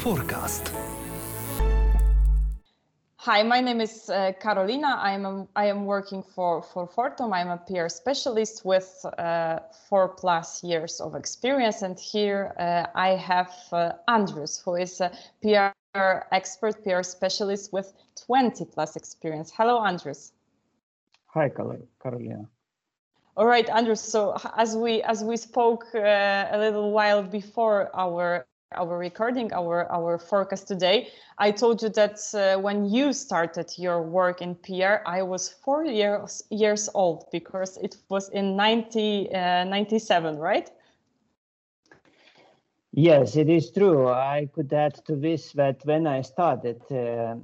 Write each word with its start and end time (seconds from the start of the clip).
Forecast. 0.00 0.72
Hi, 3.18 3.42
my 3.42 3.60
name 3.60 3.82
is 3.82 4.08
uh, 4.08 4.32
Carolina. 4.40 4.96
I 4.98 5.12
am 5.12 5.26
a, 5.26 5.46
I 5.54 5.66
am 5.66 5.84
working 5.84 6.22
for 6.22 6.62
for 6.62 6.88
Fortum. 6.88 7.34
I'm 7.34 7.50
a 7.50 7.58
PR 7.58 7.88
specialist 7.88 8.64
with 8.64 9.04
uh, 9.18 9.58
four 9.90 10.08
plus 10.08 10.64
years 10.64 11.00
of 11.00 11.14
experience, 11.14 11.82
and 11.82 11.98
here 11.98 12.54
uh, 12.58 12.86
I 12.94 13.10
have 13.16 13.52
uh, 13.72 13.92
Andrus, 14.08 14.62
who 14.64 14.76
is 14.76 15.02
a 15.02 15.10
PR 15.42 16.24
expert, 16.32 16.82
PR 16.82 17.02
specialist 17.02 17.74
with 17.74 17.92
20 18.26 18.64
plus 18.64 18.96
experience. 18.96 19.52
Hello, 19.54 19.84
Andrus. 19.84 20.32
Hi, 21.26 21.50
Carolina. 21.50 22.48
All 23.36 23.46
right, 23.46 23.68
Andrus. 23.68 24.00
So 24.00 24.34
as 24.56 24.74
we 24.74 25.02
as 25.02 25.22
we 25.22 25.36
spoke 25.36 25.84
uh, 25.94 26.46
a 26.50 26.58
little 26.58 26.90
while 26.90 27.22
before 27.22 27.90
our 27.94 28.46
our 28.76 28.98
recording, 28.98 29.52
our, 29.52 29.90
our 29.90 30.16
forecast 30.16 30.68
today, 30.68 31.08
I 31.38 31.50
told 31.50 31.82
you 31.82 31.88
that 31.90 32.20
uh, 32.34 32.60
when 32.60 32.84
you 32.84 33.12
started 33.12 33.72
your 33.76 34.00
work 34.02 34.42
in 34.42 34.54
PR, 34.54 35.02
I 35.06 35.22
was 35.22 35.48
four 35.48 35.84
years, 35.84 36.42
years 36.50 36.88
old 36.94 37.24
because 37.32 37.78
it 37.78 37.96
was 38.08 38.28
in 38.28 38.56
1997, 38.56 39.34
uh, 39.34 39.64
97, 39.64 40.38
right? 40.38 40.70
Yes, 42.92 43.36
it 43.36 43.48
is 43.48 43.72
true. 43.72 44.08
I 44.08 44.48
could 44.52 44.72
add 44.72 44.94
to 45.06 45.16
this 45.16 45.52
that 45.52 45.80
when 45.84 46.06
I 46.06 46.22
started 46.22 46.82
uh, 46.90 46.94
uh 46.94 47.36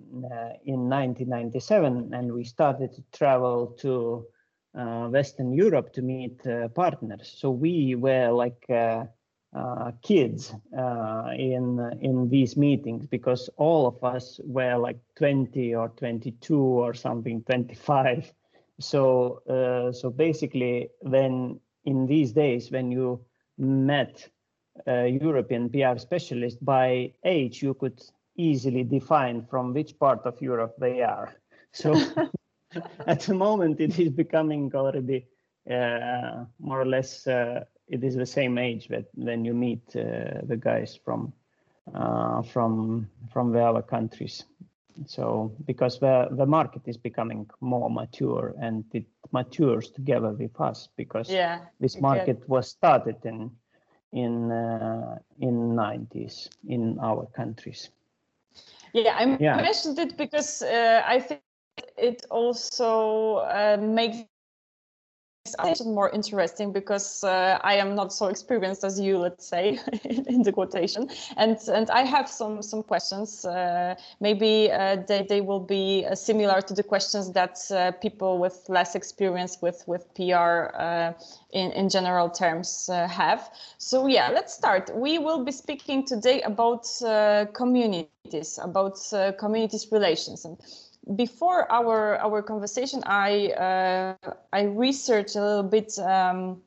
in 0.65 0.89
1997 0.89 2.15
and 2.15 2.33
we 2.33 2.43
started 2.43 2.93
to 2.95 3.03
travel 3.13 3.69
to 3.79 4.27
uh, 4.77 5.09
Western 5.09 5.53
Europe 5.53 5.93
to 5.95 6.03
meet 6.03 6.45
uh, 6.47 6.69
partners, 6.69 7.33
so 7.39 7.51
we 7.51 7.95
were 7.95 8.31
like 8.31 8.65
uh, 9.57 9.91
kids 10.03 10.55
uh, 10.77 11.31
in 11.37 11.81
in 12.01 12.29
these 12.29 12.57
meetings 12.57 13.07
because 13.07 13.49
all 13.57 13.87
of 13.87 14.05
us 14.05 14.41
were 14.45 14.77
like 14.77 14.99
20 15.17 15.75
or 15.75 15.89
22 15.89 16.59
or 16.59 16.95
something 16.95 17.43
25 17.45 18.33
so 18.79 19.41
uh, 19.49 19.93
so 19.93 20.11
basically 20.11 20.91
when 21.01 21.59
in 21.85 22.07
these 22.07 22.33
days 22.33 22.71
when 22.71 22.91
you 22.91 23.21
met 23.59 24.29
a 24.87 25.09
European 25.09 25.71
PR 25.71 25.99
specialist 25.99 26.63
by 26.65 27.13
age 27.25 27.63
you 27.63 27.75
could 27.75 28.03
easily 28.37 28.85
define 28.85 29.45
from 29.47 29.73
which 29.73 29.99
part 29.99 30.21
of 30.27 30.41
Europe 30.41 30.75
they 30.79 31.03
are. 31.03 31.35
So 31.73 31.95
at 33.07 33.21
the 33.21 33.35
moment 33.35 33.81
it 33.81 33.99
is 33.99 34.11
becoming 34.11 34.71
already 34.75 35.27
uh, 35.71 36.45
more 36.59 36.81
or 36.81 36.87
less 36.87 37.27
uh, 37.27 37.65
it 37.89 38.05
is 38.05 38.15
the 38.15 38.27
same 38.27 38.59
age 38.59 38.89
that 38.89 39.07
when 39.15 39.45
you 39.45 39.55
meet 39.55 39.83
uh, 39.97 40.41
the 40.47 40.57
guys 40.57 40.99
from 41.05 41.33
uh, 41.95 42.43
from 42.43 43.09
from 43.33 43.53
the 43.53 43.63
other 43.63 43.83
countries. 43.83 44.45
So 45.07 45.53
because 45.67 45.99
the 45.99 46.29
the 46.31 46.47
market 46.47 46.83
is 46.87 46.97
becoming 46.97 47.49
more 47.61 47.91
mature 47.91 48.55
and 48.61 48.85
it 48.93 49.07
matures 49.33 49.91
together 49.91 50.31
with 50.33 50.61
us 50.61 50.89
because 50.97 51.29
yeah, 51.31 51.61
this 51.81 52.01
market 52.01 52.49
was 52.49 52.69
started 52.69 53.17
in 53.25 53.51
in 54.13 54.51
uh, 54.51 55.19
in 55.41 55.75
90s 55.77 56.49
in 56.69 56.99
our 57.01 57.27
countries. 57.37 57.91
Yeah, 58.93 59.17
I 59.19 59.27
yeah. 59.39 59.57
mentioned 59.57 59.99
it 59.99 60.17
because 60.17 60.63
uh, 60.63 61.03
I 61.07 61.21
think 61.21 61.43
it 61.99 62.25
also 62.31 63.39
uh, 65.59 65.67
makes 65.67 65.85
more 65.85 66.11
interesting 66.11 66.73
because 66.73 67.25
uh, 67.25 67.59
I 67.63 67.75
am 67.75 67.95
not 67.95 68.13
so 68.13 68.27
experienced 68.27 68.85
as 68.85 68.99
you, 68.99 69.19
let's 69.19 69.47
say, 69.47 69.79
in 70.05 70.43
the 70.43 70.53
quotation. 70.53 71.09
And 71.37 71.59
and 71.69 71.91
I 71.91 72.03
have 72.03 72.29
some 72.29 72.63
some 72.63 72.83
questions. 72.83 73.45
Uh, 73.45 73.95
maybe 74.21 74.71
uh, 74.73 74.97
they 75.07 75.23
they 75.29 75.41
will 75.41 75.61
be 75.61 76.07
uh, 76.07 76.15
similar 76.15 76.61
to 76.63 76.75
the 76.75 76.83
questions 76.83 77.33
that 77.33 77.59
uh, 77.71 77.93
people 77.93 78.39
with 78.39 78.69
less 78.69 78.95
experience 78.95 79.59
with 79.63 79.85
with 79.87 80.13
PR 80.15 80.71
uh, 80.75 81.13
in 81.53 81.73
in 81.73 81.89
general 81.89 82.29
terms 82.31 82.89
have. 82.91 83.51
So 83.79 84.07
yeah, 84.07 84.31
let's 84.31 84.55
start. 84.55 84.91
We 84.95 85.19
will 85.19 85.45
be 85.45 85.53
speaking 85.53 86.05
today 86.07 86.43
about 86.43 86.87
communities, 87.55 88.59
about 88.63 88.99
communities 89.39 89.87
relations 89.93 90.45
and 90.45 90.57
before 91.15 91.71
our 91.71 92.17
our 92.17 92.43
conversation, 92.43 93.03
I 93.07 93.53
uh, 93.53 94.33
I 94.53 94.63
researched 94.63 95.37
a 95.37 95.41
little 95.41 95.63
bit 95.63 95.99
um, 95.99 96.63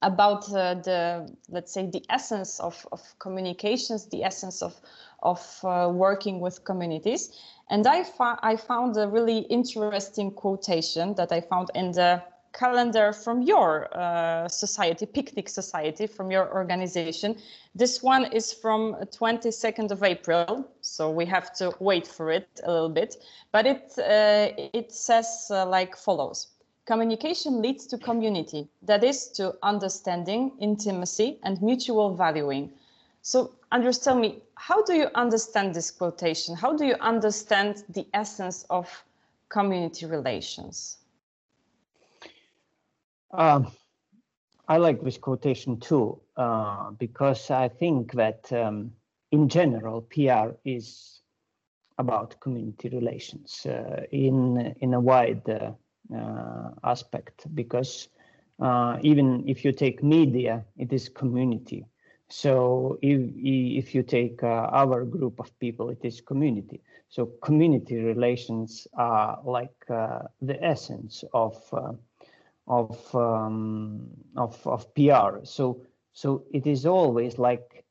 about 0.00 0.50
uh, 0.52 0.74
the 0.74 1.34
let's 1.50 1.72
say 1.72 1.86
the 1.86 2.02
essence 2.08 2.58
of, 2.60 2.86
of 2.90 3.00
communications, 3.18 4.06
the 4.06 4.24
essence 4.24 4.62
of 4.62 4.80
of 5.22 5.40
uh, 5.64 5.90
working 5.92 6.40
with 6.40 6.64
communities, 6.64 7.38
and 7.68 7.86
I 7.86 8.04
I 8.42 8.56
found 8.56 8.96
a 8.96 9.08
really 9.08 9.40
interesting 9.50 10.30
quotation 10.30 11.14
that 11.14 11.30
I 11.30 11.42
found 11.42 11.70
in 11.74 11.92
the 11.92 12.22
calendar 12.52 13.12
from 13.12 13.42
your 13.42 13.88
uh, 13.96 14.48
society, 14.48 15.06
Picnic 15.06 15.48
Society, 15.48 16.06
from 16.06 16.30
your 16.30 16.52
organization. 16.52 17.36
This 17.74 18.02
one 18.02 18.26
is 18.32 18.52
from 18.52 18.94
22nd 18.94 19.90
of 19.90 20.02
April, 20.02 20.68
so 20.80 21.10
we 21.10 21.24
have 21.26 21.52
to 21.54 21.74
wait 21.80 22.06
for 22.06 22.30
it 22.30 22.48
a 22.64 22.70
little 22.70 22.88
bit. 22.88 23.16
But 23.52 23.66
it 23.66 23.92
uh, 23.98 24.52
it 24.72 24.92
says 24.92 25.46
uh, 25.50 25.66
like 25.66 25.96
follows: 25.96 26.48
Communication 26.84 27.62
leads 27.62 27.86
to 27.86 27.98
community, 27.98 28.68
that 28.82 29.04
is 29.04 29.28
to 29.28 29.54
understanding, 29.62 30.52
intimacy, 30.58 31.38
and 31.44 31.62
mutual 31.62 32.14
valuing. 32.14 32.72
So, 33.22 33.52
Andrus, 33.70 33.98
tell 33.98 34.16
me, 34.16 34.42
how 34.56 34.82
do 34.82 34.94
you 34.94 35.06
understand 35.14 35.74
this 35.74 35.92
quotation? 35.92 36.56
How 36.56 36.76
do 36.76 36.84
you 36.84 36.96
understand 37.00 37.84
the 37.88 38.04
essence 38.12 38.66
of 38.68 39.04
community 39.48 40.06
relations? 40.06 40.98
Um, 43.32 43.72
I 44.68 44.76
like 44.76 45.02
this 45.02 45.18
quotation 45.18 45.80
too, 45.80 46.20
uh, 46.36 46.90
because 46.92 47.50
I 47.50 47.68
think 47.68 48.12
that 48.12 48.52
um, 48.52 48.92
in 49.30 49.48
general, 49.48 50.02
PR 50.02 50.50
is 50.64 51.20
about 51.98 52.40
community 52.40 52.88
relations 52.90 53.66
uh, 53.66 54.02
in 54.10 54.74
in 54.80 54.94
a 54.94 55.00
wide 55.00 55.48
uh, 55.48 55.72
uh 56.14 56.70
aspect. 56.84 57.46
Because 57.54 58.08
uh, 58.60 58.98
even 59.02 59.44
if 59.48 59.64
you 59.64 59.72
take 59.72 60.02
media, 60.02 60.64
it 60.76 60.92
is 60.92 61.08
community. 61.08 61.86
So 62.28 62.98
if 63.02 63.20
if 63.82 63.94
you 63.94 64.02
take 64.02 64.42
uh, 64.42 64.68
our 64.80 65.04
group 65.04 65.40
of 65.40 65.58
people, 65.58 65.90
it 65.90 66.04
is 66.04 66.20
community. 66.20 66.82
So 67.08 67.26
community 67.42 67.96
relations 67.98 68.86
are 68.94 69.40
like 69.44 69.86
the 69.88 70.58
essence 70.62 71.24
of 71.34 71.56
of 72.66 73.14
um, 73.14 74.08
of 74.36 74.64
of 74.66 74.92
PR. 74.94 75.44
So 75.44 75.82
so 76.12 76.44
it 76.52 76.66
is 76.66 76.86
always 76.86 77.38
like 77.38 77.84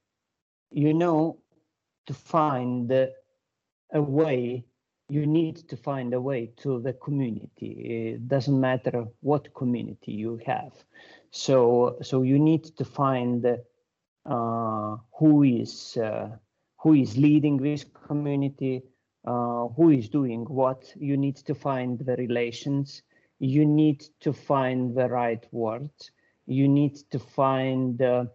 you 0.71 0.93
know 0.93 1.37
to 2.07 2.13
find 2.13 2.91
a 2.91 4.01
way 4.01 4.65
you 5.09 5.25
need 5.25 5.57
to 5.67 5.75
find 5.75 6.13
a 6.13 6.21
way 6.21 6.49
to 6.55 6.79
the 6.79 6.93
community. 6.93 8.13
It 8.13 8.29
doesn't 8.29 8.57
matter 8.57 9.05
what 9.19 9.53
community 9.53 10.13
you 10.13 10.39
have. 10.45 10.71
So 11.31 11.97
so 12.01 12.21
you 12.21 12.39
need 12.39 12.63
to 12.77 12.85
find 12.85 13.45
uh, 14.25 14.95
who 15.17 15.43
is 15.43 15.97
uh, 15.97 16.29
who 16.77 16.93
is 16.93 17.17
leading 17.17 17.57
this 17.57 17.83
community 18.07 18.83
uh, 19.25 19.67
who 19.75 19.89
is 19.89 20.09
doing 20.09 20.45
what. 20.45 20.91
You 20.95 21.17
need 21.17 21.35
to 21.37 21.55
find 21.55 21.99
the 21.99 22.15
relations 22.15 23.03
you 23.41 23.65
need 23.65 24.05
to 24.21 24.31
find 24.31 24.95
the 24.95 25.09
right 25.09 25.45
words. 25.51 26.11
You 26.45 26.67
need 26.67 26.95
to 27.09 27.19
find 27.19 27.99
uh, 27.99 28.25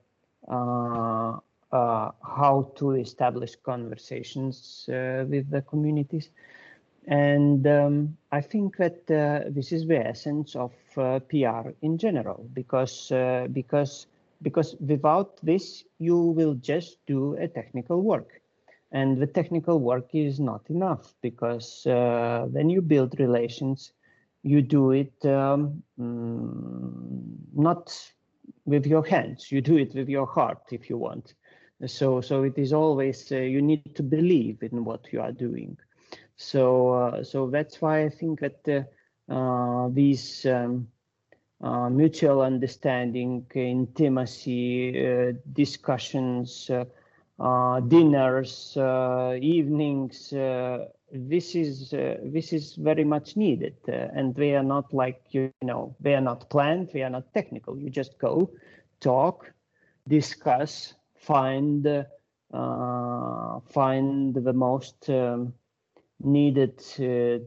uh, 0.49 1.39
uh, 1.72 2.11
how 2.23 2.73
to 2.76 2.93
establish 2.93 3.55
conversations 3.56 4.88
uh, 4.88 5.25
with 5.29 5.49
the 5.50 5.62
communities. 5.62 6.31
And 7.06 7.64
um, 7.69 8.17
I 8.32 8.41
think 8.41 8.76
that 8.79 9.08
uh, 9.08 9.49
this 9.49 9.70
is 9.73 9.87
the 9.87 9.99
essence 10.05 10.56
of 10.56 10.73
uh, 10.97 11.20
PR 11.20 11.70
in 11.82 11.99
general, 11.99 12.49
because 12.52 13.12
because 13.52 14.06
because 14.43 14.75
without 14.81 15.37
this, 15.43 15.85
you 15.99 16.19
will 16.19 16.55
just 16.55 16.99
do 17.06 17.35
a 17.37 17.47
technical 17.47 18.02
work. 18.02 18.41
And 18.91 19.19
the 19.23 19.26
technical 19.26 19.79
work 19.79 20.14
is 20.14 20.41
not 20.41 20.69
enough 20.69 21.14
because 21.23 21.82
when 21.87 22.70
you 22.70 22.82
build 22.82 23.20
relations, 23.20 23.93
you 24.46 24.62
do 24.62 24.93
it 24.93 25.12
um, 25.25 25.82
mm, 25.98 27.37
not 27.52 27.93
with 28.64 28.87
your 28.87 29.04
hands 29.04 29.50
you 29.50 29.60
do 29.60 29.76
it 29.76 29.93
with 29.94 30.08
your 30.08 30.26
heart 30.26 30.62
if 30.70 30.88
you 30.88 30.96
want 30.96 31.34
so 31.84 32.20
so 32.20 32.44
it 32.44 32.56
is 32.56 32.72
always 32.72 33.32
uh, 33.32 33.38
you 33.38 33.60
need 33.60 33.94
to 33.96 34.02
believe 34.04 34.62
in 34.62 34.84
what 34.84 35.12
you 35.12 35.20
are 35.20 35.32
doing 35.32 35.76
so 36.37 36.93
uh, 36.93 37.25
so 37.25 37.50
that's 37.50 37.82
why 37.82 38.04
i 38.04 38.08
think 38.08 38.38
that 38.38 38.60
uh, 38.69 39.32
uh 39.32 39.88
these 39.88 40.46
um, 40.46 40.87
uh, 41.60 41.90
mutual 41.90 42.40
understanding 42.40 43.44
intimacy 43.54 45.06
uh, 45.06 45.32
discussions 45.52 46.70
dinners, 47.88 48.78
evenings. 49.42 50.32
Uh, 51.14 51.19
this 51.29 51.55
is 51.55 51.93
uh, 51.93 52.17
this 52.25 52.53
is 52.53 52.75
very 52.75 53.05
much 53.05 53.37
needed, 53.37 53.76
uh, 53.88 54.08
and 54.14 54.35
they 54.35 54.55
are 54.55 54.62
not 54.62 54.93
like 54.93 55.20
you 55.31 55.53
know 55.62 55.94
they 56.00 56.14
are 56.14 56.20
not 56.20 56.49
planned. 56.50 56.91
They 56.93 57.03
are 57.03 57.11
not 57.11 57.32
technical. 57.35 57.79
You 57.79 57.91
just 57.91 58.19
go, 58.19 58.50
talk, 59.00 59.53
discuss, 60.08 60.94
find 61.14 61.87
uh, 61.87 63.61
find 63.70 64.35
the 64.35 64.53
most 64.53 65.11
um, 65.11 65.53
needed 66.20 66.79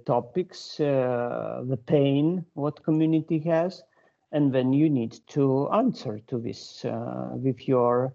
topics, 0.06 0.78
the 0.78 1.80
pain 1.88 2.46
what 2.54 2.84
community 2.84 3.40
has, 3.40 3.84
and 4.32 4.54
then 4.54 4.74
you 4.74 4.90
need 4.90 5.18
to 5.30 5.70
answer 5.72 6.20
to 6.28 6.40
this 6.40 6.86
with 7.34 7.68
your 7.68 8.14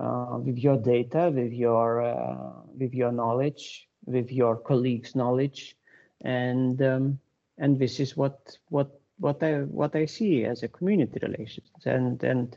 uh, 0.00 0.38
with 0.38 0.58
your 0.58 0.78
data, 0.78 1.30
with 1.34 1.52
your 1.52 2.02
uh, 2.02 2.52
with 2.78 2.94
your 2.94 3.12
knowledge, 3.12 3.88
with 4.06 4.32
your 4.32 4.56
colleagues' 4.56 5.14
knowledge, 5.14 5.76
and 6.22 6.80
um, 6.82 7.18
and 7.58 7.78
this 7.78 8.00
is 8.00 8.16
what 8.16 8.56
what 8.68 9.00
what 9.18 9.42
I 9.42 9.60
what 9.62 9.94
I 9.94 10.06
see 10.06 10.44
as 10.44 10.62
a 10.62 10.68
community 10.68 11.18
relations. 11.22 11.70
And 11.84 12.22
and 12.22 12.56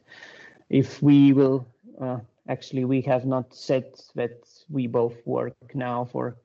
if 0.70 1.02
we 1.02 1.34
will 1.34 1.68
uh, 2.02 2.20
actually 2.48 2.86
we 2.86 3.02
have 3.02 3.26
not 3.26 3.54
said 3.54 3.86
that 4.16 4.48
we 4.70 4.88
both 4.88 5.16
work 5.26 5.56
now 5.74 6.06
for 6.06 6.38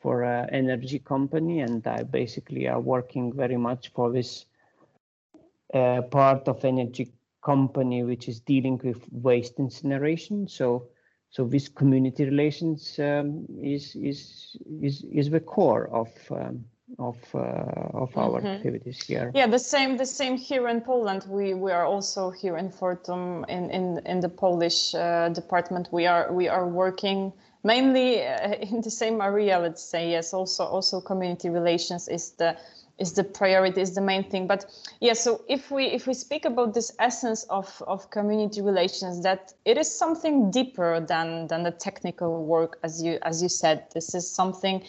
for 0.00 0.24
an 0.24 0.50
energy 0.50 0.98
company, 0.98 1.60
and 1.60 1.86
I 1.86 2.02
basically 2.02 2.66
are 2.66 2.80
working 2.80 3.32
very 3.32 3.56
much 3.56 3.92
for 3.94 4.10
this 4.10 4.46
uh, 5.72 6.02
part 6.02 6.48
of 6.48 6.64
energy 6.64 7.12
company 7.42 8.02
which 8.02 8.28
is 8.28 8.40
dealing 8.40 8.80
with 8.82 9.00
waste 9.10 9.58
incineration. 9.58 10.48
So, 10.48 10.88
so 11.32 11.46
this 11.46 11.66
community 11.68 12.24
relations 12.26 12.98
um, 12.98 13.46
is 13.62 13.96
is 13.96 14.56
is 14.82 15.02
is 15.10 15.30
the 15.30 15.40
core 15.40 15.88
of 15.88 16.10
um, 16.30 16.64
of 16.98 17.16
uh, 17.34 18.02
of 18.02 18.16
our 18.16 18.40
mm 18.40 18.46
-hmm. 18.46 18.54
activities 18.56 19.06
here. 19.06 19.30
Yeah, 19.34 19.50
the 19.50 19.58
same 19.58 19.96
the 19.96 20.06
same 20.06 20.36
here 20.36 20.70
in 20.70 20.80
Poland. 20.80 21.26
We 21.28 21.54
we 21.54 21.72
are 21.72 21.86
also 21.86 22.30
here 22.30 22.58
in 22.58 22.70
Fortum 22.70 23.44
in 23.48 23.70
in 23.70 24.00
in 24.04 24.20
the 24.20 24.28
Polish 24.28 24.94
uh, 24.94 25.32
department. 25.34 25.88
We 25.90 26.08
are 26.08 26.32
we 26.32 26.50
are 26.50 26.68
working 26.68 27.32
mainly 27.62 28.20
uh, 28.20 28.70
in 28.70 28.82
the 28.82 28.90
same 28.90 29.24
area. 29.24 29.58
Let's 29.58 29.90
say 29.90 30.10
yes. 30.10 30.34
Also 30.34 30.64
also 30.64 31.00
community 31.00 31.50
relations 31.50 32.08
is 32.08 32.36
the 32.36 32.56
is 32.98 33.12
the 33.14 33.24
priority 33.24 33.80
is 33.80 33.94
the 33.94 34.00
main 34.00 34.24
thing. 34.24 34.46
But 34.46 34.66
yeah 35.00 35.14
so 35.14 35.42
if 35.48 35.70
we 35.70 35.86
if 35.86 36.06
we 36.06 36.14
speak 36.14 36.44
about 36.44 36.74
this 36.74 36.94
essence 36.98 37.44
of 37.44 37.82
of 37.86 38.10
community 38.10 38.60
relations 38.60 39.22
that 39.22 39.52
it 39.64 39.76
is 39.78 39.92
something 39.92 40.50
deeper 40.50 41.00
than 41.00 41.46
than 41.48 41.62
the 41.62 41.70
technical 41.70 42.44
work 42.44 42.78
as 42.82 43.02
you 43.02 43.18
as 43.22 43.42
you 43.42 43.48
said. 43.48 43.86
This 43.94 44.14
is 44.14 44.30
something 44.30 44.84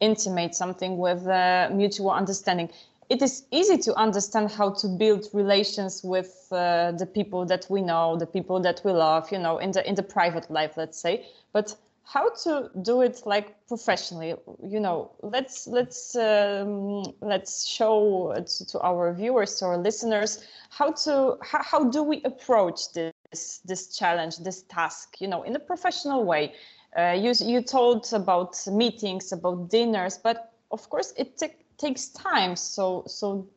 intimate 0.00 0.54
something 0.54 0.98
with 0.98 1.26
mutual 1.72 2.10
understanding. 2.10 2.70
It 3.10 3.20
is 3.20 3.44
easy 3.50 3.76
to 3.78 3.94
understand 3.96 4.50
how 4.50 4.70
to 4.70 4.88
build 4.88 5.28
relations 5.34 6.02
with 6.02 6.48
uh, 6.50 6.92
the 6.92 7.06
people 7.06 7.44
that 7.46 7.66
we 7.68 7.82
know 7.82 8.16
the 8.16 8.26
people 8.26 8.60
that 8.60 8.80
we 8.84 8.92
love 8.92 9.30
you 9.30 9.38
know 9.38 9.58
in 9.58 9.72
the 9.72 9.86
in 9.88 9.94
the 9.94 10.02
private 10.02 10.50
life 10.50 10.76
let's 10.76 10.98
say. 10.98 11.26
But 11.52 11.76
how 12.04 12.28
to 12.28 12.70
do 12.82 13.00
it 13.00 13.22
like 13.24 13.66
professionally? 13.66 14.34
You 14.62 14.80
know 14.80 15.12
let's 15.22 15.66
let's 15.66 16.14
um, 16.14 17.02
let's 17.20 17.66
show 17.66 18.34
to, 18.34 18.66
to, 18.66 18.80
our 18.80 19.12
viewers 19.12 19.62
or 19.62 19.76
listeners 19.78 20.44
how 20.68 20.92
to 21.04 21.36
how, 21.42 21.62
how 21.62 21.84
do 21.84 22.02
we 22.02 22.22
approach 22.24 22.92
this 22.92 23.60
this 23.64 23.96
challenge 23.96 24.38
this 24.38 24.62
task 24.62 25.20
you 25.20 25.28
know 25.28 25.42
in 25.42 25.56
a 25.56 25.58
professional 25.58 26.24
way? 26.24 26.52
Uh, 26.96 27.16
you 27.18 27.32
you 27.40 27.62
told 27.62 28.12
about 28.12 28.56
meetings 28.66 29.32
about 29.32 29.68
dinners 29.70 30.18
but 30.18 30.52
of 30.70 30.88
course 30.90 31.12
it 31.16 31.40
takes 31.78 32.08
time. 32.08 32.54
So 32.54 33.02
so 33.06 33.48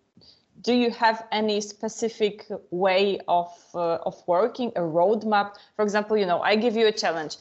do 0.62 0.74
you 0.74 0.90
have 0.90 1.28
any 1.32 1.62
specific 1.62 2.48
way 2.72 3.20
of 3.28 3.54
uh, 3.76 3.98
of 4.06 4.24
working 4.26 4.72
a 4.76 4.82
roadmap? 4.82 5.58
For 5.76 5.84
example 5.84 6.18
you 6.18 6.26
know 6.26 6.42
i 6.42 6.56
give 6.56 6.76
you 6.76 6.88
a 6.88 6.92
challenge 6.92 7.38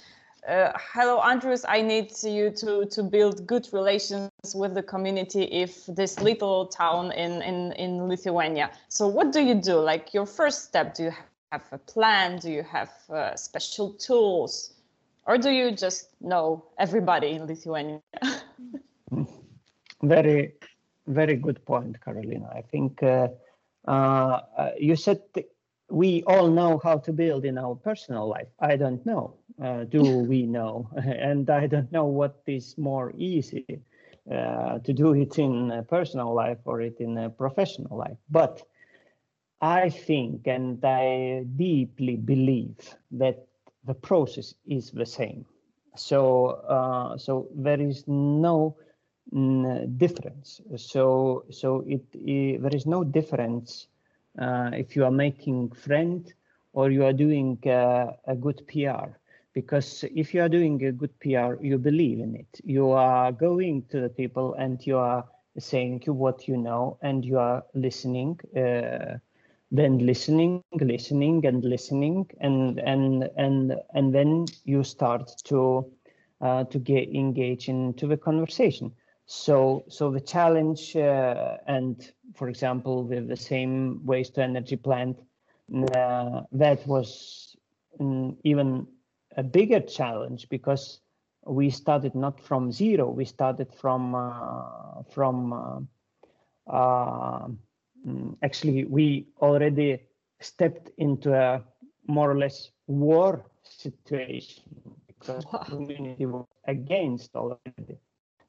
uh, 0.49 0.73
hello 0.93 1.21
Andrus. 1.21 1.65
I 1.69 1.83
need 1.83 2.13
you 2.23 2.51
to 2.51 2.87
to 2.87 3.03
build 3.03 3.47
good 3.47 3.69
relations 3.73 4.31
with 4.55 4.75
the 4.75 4.83
community 4.83 5.43
if 5.43 5.87
this 5.87 6.21
little 6.21 6.67
town 6.67 7.13
in 7.13 7.43
in 7.43 7.73
in 7.73 8.09
lithuania. 8.09 8.71
So 8.89 9.09
what 9.09 9.33
do 9.33 9.41
you 9.41 9.55
do? 9.55 9.77
Like 9.81 10.15
your 10.15 10.27
first 10.27 10.65
step 10.65 10.95
do 10.95 11.05
you 11.05 11.13
have 11.53 11.65
a 11.73 11.79
plan? 11.79 12.39
Do 12.39 12.51
you 12.51 12.63
have 12.63 12.91
uh, 13.11 13.37
special 13.37 13.93
tools? 13.95 14.75
Or 15.27 15.39
do 15.39 15.51
you 15.51 15.73
just 15.73 16.11
know 16.21 16.65
everybody 16.79 17.33
in 17.33 17.47
lithuania? 17.47 18.01
Very 20.03 20.53
very 21.07 21.37
good 21.37 21.65
point 21.65 22.01
carolina 22.01 22.49
i 22.55 22.61
think 22.61 23.03
uh, 23.03 23.29
uh 23.87 24.41
you 24.79 24.97
said 24.97 25.21
we 25.89 26.23
all 26.27 26.49
know 26.49 26.79
how 26.83 26.97
to 26.99 27.13
build 27.13 27.45
in 27.45 27.59
our 27.59 27.75
personal 27.75 28.29
life 28.29 28.49
i 28.61 28.77
don't 28.77 29.05
know 29.07 29.35
uh, 29.63 29.85
do 29.85 30.03
we 30.29 30.47
know? 30.47 30.89
and 30.97 31.49
I 31.51 31.67
don't 31.67 31.91
know 31.93 32.07
what 32.07 32.43
is 32.47 32.77
more 32.79 33.13
easy 33.17 33.81
uh, 34.31 34.79
to 34.81 34.93
do 34.93 35.15
it 35.15 35.39
in 35.39 35.71
a 35.71 35.83
personal 35.83 36.35
life 36.35 36.59
or 36.65 36.81
it 36.81 37.01
in 37.01 37.17
a 37.19 37.31
professional 37.31 37.97
life. 37.97 38.19
But 38.31 38.63
I 39.61 39.89
think 39.89 40.47
and 40.47 40.85
I 40.85 41.45
deeply 41.57 42.17
believe 42.17 42.95
that 43.13 43.47
the 43.85 43.95
process 43.95 44.55
is 44.67 44.91
the 44.91 45.07
same. 45.07 45.47
So, 45.97 46.47
uh, 46.69 47.17
so 47.17 47.49
there 47.55 47.81
is 47.81 48.05
no 48.07 48.77
mm, 49.33 49.97
difference. 49.97 50.61
So, 50.77 51.45
so 51.51 51.85
it, 51.87 52.03
it, 52.13 52.61
there 52.61 52.75
is 52.75 52.85
no 52.85 53.03
difference 53.03 53.87
if 54.39 54.95
you 54.97 55.05
are 55.05 55.11
making 55.11 55.71
friend 55.73 56.23
or 56.73 56.91
you 56.91 57.05
are 57.05 57.13
doing 57.13 57.59
uh, 57.67 58.07
a 58.27 58.35
good 58.35 58.61
PR 58.67 59.19
because 59.55 60.05
if 60.15 60.35
you 60.35 60.41
are 60.43 60.49
doing 60.49 60.83
a 60.85 60.93
good 60.93 61.19
PR, 61.21 61.57
you 61.63 61.79
believe 61.79 62.21
in 62.21 62.35
it. 62.37 62.61
You 62.65 62.91
are 62.91 63.33
going 63.33 63.85
to 63.91 64.01
the 64.01 64.09
people 64.09 64.55
and 64.55 64.85
you 64.87 64.99
are 64.99 65.25
saying 65.59 66.03
what 66.07 66.47
you 66.49 66.57
know 66.57 66.97
and 67.03 67.25
you 67.25 67.39
are 67.39 67.65
listening, 67.75 68.39
uh, 68.57 69.17
then 69.71 69.99
listening, 69.99 70.63
listening 70.81 71.45
and 71.47 71.65
listening, 71.65 72.27
and 72.41 72.79
and 72.81 73.29
and 73.37 73.75
and 73.95 74.15
then 74.15 74.47
you 74.65 74.83
start 74.83 75.31
to 75.45 75.85
uh, 76.41 76.65
to 76.65 76.79
get 76.79 77.09
engaged 77.15 77.69
into 77.69 78.07
the 78.07 78.17
conversation. 78.17 78.93
So 79.27 79.85
so 79.89 80.11
the 80.11 80.21
challenge 80.21 80.95
uh, 80.97 81.57
and 81.67 82.13
for 82.35 82.49
example 82.49 83.03
with 83.03 83.29
the 83.29 83.37
same 83.37 84.05
waste 84.07 84.35
to 84.37 84.43
energy 84.43 84.77
plant 84.77 85.19
uh, 85.95 86.43
that 86.53 86.87
was 86.87 87.57
um, 87.99 88.37
even 88.45 88.87
a 89.37 89.43
bigger 89.43 89.81
challenge 89.81 90.49
because 90.49 91.01
we 91.45 91.71
started 91.71 92.15
not 92.15 92.41
from 92.41 92.71
zero. 92.73 93.09
We 93.11 93.25
started 93.25 93.73
from 93.75 94.15
uh, 94.15 95.03
from 95.11 95.53
uh, 95.53 95.81
uh, 96.71 97.49
mm, 98.07 98.37
actually 98.43 98.85
we 98.85 99.27
already 99.41 100.01
stepped 100.41 100.91
into 100.99 101.35
a 101.35 101.63
more 102.07 102.31
or 102.31 102.39
less 102.39 102.71
war 102.87 103.45
situation 103.63 104.63
because 105.07 105.45
wow. 105.53 105.65
community 105.67 106.27
was 106.27 106.47
against 106.67 107.35
already. 107.35 107.99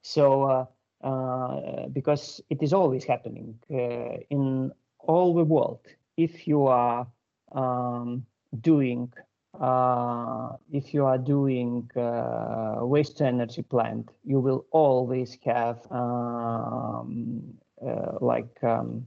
So 0.08 0.44
uh, 0.44 0.66
uh, 1.06 1.88
because 1.90 2.40
it 2.50 2.64
is 2.64 2.72
always 2.74 3.04
happening 3.04 3.60
uh, 3.70 4.24
in 4.30 4.72
all 5.00 5.34
the 5.34 5.44
world, 5.44 5.82
if 6.16 6.48
you 6.48 6.66
are 6.68 7.06
um, 7.52 8.26
doing 8.62 9.12
uh, 9.60 10.56
if 10.72 10.94
you 10.94 11.06
are 11.06 11.18
doing 11.18 11.90
uh, 11.98 12.78
waste 12.82 13.22
energy 13.22 13.64
plant, 13.64 14.10
you 14.24 14.40
will 14.40 14.66
always 14.72 15.38
have 15.44 15.80
um, 15.92 17.42
uh, 17.86 18.18
like 18.22 18.64
um, 18.64 19.06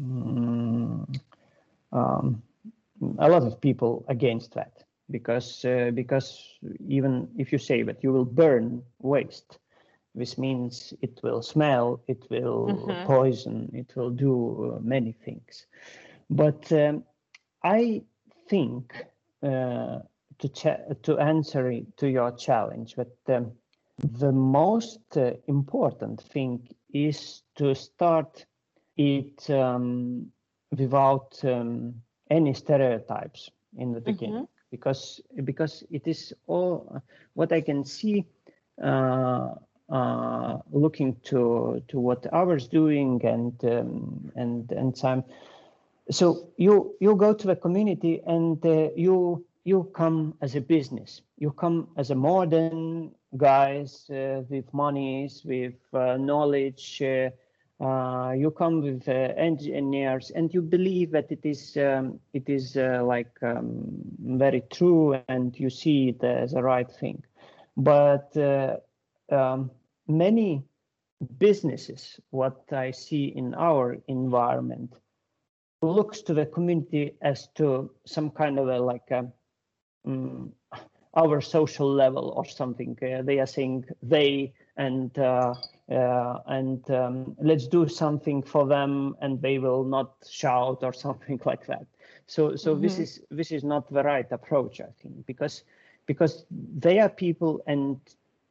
mm, 0.00 1.20
um, 1.92 2.42
a 3.18 3.28
lot 3.28 3.42
of 3.42 3.60
people 3.60 4.04
against 4.08 4.54
that. 4.54 4.84
Because 5.10 5.66
because 5.94 6.58
even 6.88 7.28
if 7.36 7.52
you 7.52 7.58
say 7.58 7.82
that 7.82 8.04
you 8.04 8.12
will 8.12 8.24
burn 8.24 8.82
waste, 9.00 9.58
this 10.14 10.36
means 10.36 10.92
it 11.00 11.20
will 11.22 11.42
smell, 11.42 12.00
it 12.06 12.26
will 12.30 12.66
mm-hmm. 12.66 13.06
poison, 13.06 13.70
it 13.72 13.94
will 13.96 14.10
do 14.10 14.78
many 14.82 15.12
things. 15.12 15.66
But 16.28 16.70
um, 16.72 17.04
I 17.62 18.02
think 18.48 18.94
uh, 19.42 20.00
to 20.38 20.94
to 21.02 21.18
answer 21.18 21.80
to 21.96 22.08
your 22.08 22.32
challenge, 22.32 22.94
but 22.96 23.16
um, 23.28 23.52
the 23.98 24.32
most 24.32 25.16
uh, 25.16 25.32
important 25.46 26.20
thing 26.20 26.68
is 26.92 27.42
to 27.56 27.74
start 27.74 28.44
it 28.96 29.48
um, 29.50 30.30
without 30.70 31.38
um, 31.44 31.94
any 32.30 32.54
stereotypes 32.54 33.50
in 33.76 33.92
the 33.92 34.00
beginning. 34.00 34.48
because 34.72 35.20
because 35.44 35.84
it 35.90 36.08
is 36.08 36.32
all 36.46 37.00
what 37.34 37.52
I 37.52 37.60
can 37.60 37.84
see 37.84 38.24
uh, 38.82 39.50
uh, 39.92 40.58
looking 40.72 41.14
to 41.22 41.82
to 41.88 42.00
what 42.00 42.26
ours 42.32 42.66
doing 42.66 43.20
and 43.24 43.62
um, 43.64 44.32
and 44.34 44.72
and 44.72 44.96
so 46.10 46.48
you 46.56 46.94
you 47.00 47.14
go 47.14 47.34
to 47.34 47.46
the 47.46 47.56
community 47.56 48.22
and 48.26 48.64
uh, 48.64 48.88
you 48.96 49.44
you 49.64 49.90
come 49.94 50.34
as 50.40 50.56
a 50.56 50.60
business. 50.60 51.20
You 51.38 51.52
come 51.52 51.88
as 51.96 52.10
a 52.10 52.14
modern 52.14 53.12
guys 53.36 54.08
uh, 54.10 54.42
with 54.48 54.72
monies 54.72 55.42
with 55.44 55.74
uh, 55.92 56.16
knowledge 56.16 57.02
uh, 57.02 57.30
uh, 57.84 58.32
you 58.32 58.50
come 58.50 58.80
with 58.80 59.08
engineers 59.08 60.30
and 60.34 60.54
you 60.54 60.62
believe 60.62 61.10
that 61.10 61.30
it 61.30 61.44
is 61.44 61.76
um, 61.76 62.18
it 62.32 62.48
is 62.48 62.76
like 62.76 63.36
um, 63.42 63.92
very 64.20 64.62
true 64.72 65.20
and 65.28 65.58
you 65.58 65.68
see 65.68 66.08
it 66.10 66.24
as 66.24 66.54
a 66.54 66.62
right 66.62 66.90
thing. 66.90 67.22
But 67.76 68.36
um, 69.30 69.70
many 70.08 70.64
businesses, 71.38 72.18
what 72.30 72.72
I 72.72 72.90
see 72.90 73.26
in 73.26 73.54
our 73.54 73.98
environment, 74.08 74.94
looks 75.82 76.22
to 76.22 76.34
the 76.34 76.46
community 76.46 77.14
as 77.22 77.48
to 77.54 77.90
some 78.04 78.30
kind 78.30 78.58
of 78.58 78.68
a 78.68 78.78
like 78.78 79.10
a, 79.10 79.26
um, 80.06 80.52
our 81.14 81.40
social 81.40 81.92
level 81.92 82.32
or 82.36 82.44
something. 82.44 82.96
Uh, 83.02 83.22
they 83.22 83.38
are 83.38 83.46
saying 83.46 83.84
they 84.02 84.52
and 84.76 85.18
uh, 85.18 85.54
uh, 85.90 86.38
and 86.46 86.88
um, 86.90 87.36
let's 87.40 87.66
do 87.66 87.88
something 87.88 88.42
for 88.42 88.66
them, 88.66 89.16
and 89.20 89.42
they 89.42 89.58
will 89.58 89.84
not 89.84 90.14
shout 90.28 90.78
or 90.82 90.92
something 91.06 91.40
like 91.44 91.66
that. 91.66 91.86
So 92.26 92.56
so 92.56 92.72
mm-hmm. 92.72 92.82
this 92.82 92.98
is 92.98 93.20
this 93.30 93.50
is 93.50 93.64
not 93.64 93.92
the 93.92 94.02
right 94.02 94.30
approach, 94.30 94.80
I 94.80 94.90
think, 95.02 95.26
because 95.26 95.64
because 96.06 96.44
they 96.50 96.98
are 96.98 97.08
people 97.08 97.60
and 97.66 98.00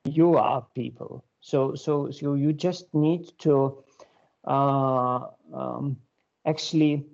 you 0.06 0.36
are 0.36 0.66
people 0.74 1.24
so, 1.42 1.76
so, 1.76 2.12
so 2.12 2.36
you 2.36 2.54
just 2.54 2.94
need 2.94 3.32
to 3.40 3.84
uh, 4.46 5.28
um, 5.54 5.98
actually, 6.46 7.06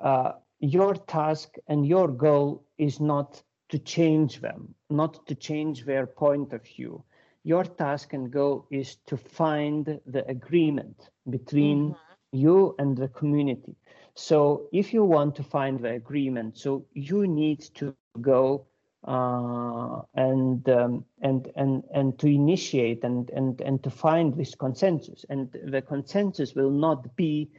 uh, 0.00 0.32
your 0.60 0.94
task 0.94 1.56
and 1.66 1.86
your 1.86 2.08
goal 2.08 2.64
is 2.78 3.00
not 3.00 3.42
to 3.68 3.78
change 3.78 4.40
them, 4.40 4.74
not 4.90 5.26
to 5.26 5.34
change 5.34 5.84
their 5.84 6.06
point 6.06 6.52
of 6.52 6.64
view. 6.64 7.02
Your 7.44 7.64
task 7.64 8.12
and 8.12 8.30
goal 8.30 8.66
is 8.70 8.96
to 9.06 9.16
find 9.16 10.00
the 10.06 10.24
agreement 10.28 11.10
between 11.28 11.90
mm-hmm. 11.90 12.38
you 12.38 12.74
and 12.78 12.96
the 12.96 13.08
community. 13.08 13.74
So 14.14 14.68
if 14.72 14.92
you 14.92 15.04
want 15.04 15.34
to 15.36 15.42
find 15.42 15.80
the 15.80 15.92
agreement, 15.92 16.58
so 16.58 16.84
you 16.92 17.26
need 17.26 17.60
to 17.74 17.94
go 18.20 18.66
uh, 19.04 20.00
and 20.14 20.68
um, 20.68 21.04
and 21.22 21.50
and 21.56 21.82
and 21.92 22.18
to 22.20 22.28
initiate 22.28 23.02
and 23.02 23.30
and 23.30 23.60
and 23.60 23.82
to 23.82 23.90
find 23.90 24.36
this 24.36 24.54
consensus. 24.54 25.24
And 25.28 25.50
the 25.64 25.82
consensus 25.82 26.54
will 26.54 26.70
not 26.70 27.16
be 27.16 27.50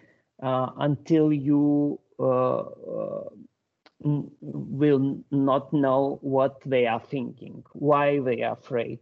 uh, 0.41 0.69
until 0.77 1.33
you 1.33 1.99
uh, 2.19 2.59
uh 2.59 3.23
will 4.03 5.21
not 5.31 5.71
know 5.73 6.19
what 6.21 6.61
they 6.65 6.85
are 6.85 6.99
thinking, 6.99 7.63
why 7.73 8.19
they 8.19 8.41
are 8.41 8.53
afraid, 8.53 8.99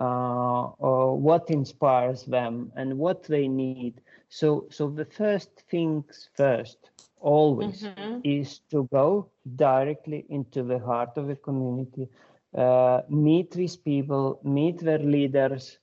uh, 0.00 0.64
or 0.78 1.16
what 1.16 1.50
inspires 1.50 2.24
them, 2.24 2.72
and 2.76 2.98
what 2.98 3.24
they 3.24 3.48
need. 3.48 4.00
So 4.28 4.66
so 4.70 4.88
the 4.88 5.04
first 5.04 5.50
things 5.68 6.28
first 6.36 6.91
always 7.22 7.82
mm-hmm. 7.82 8.20
is 8.24 8.60
to 8.70 8.88
go 8.92 9.30
directly 9.56 10.26
into 10.28 10.62
the 10.62 10.78
heart 10.78 11.16
of 11.16 11.28
the 11.28 11.36
community, 11.36 12.08
uh, 12.56 13.02
meet 13.08 13.50
these 13.52 13.76
people, 13.76 14.40
meet 14.44 14.78
their 14.80 14.98
leaders, 14.98 15.78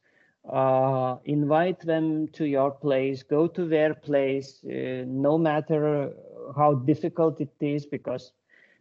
uh, 0.52 1.18
invite 1.26 1.80
them 1.82 2.28
to 2.30 2.46
your 2.46 2.72
place, 2.72 3.24
go 3.24 3.48
to 3.48 3.66
their 3.66 3.94
place, 3.94 4.64
uh, 4.66 5.04
no 5.08 5.38
matter 5.38 6.14
how 6.56 6.74
difficult 6.76 7.40
it 7.42 7.54
is, 7.60 7.86
because 7.86 8.34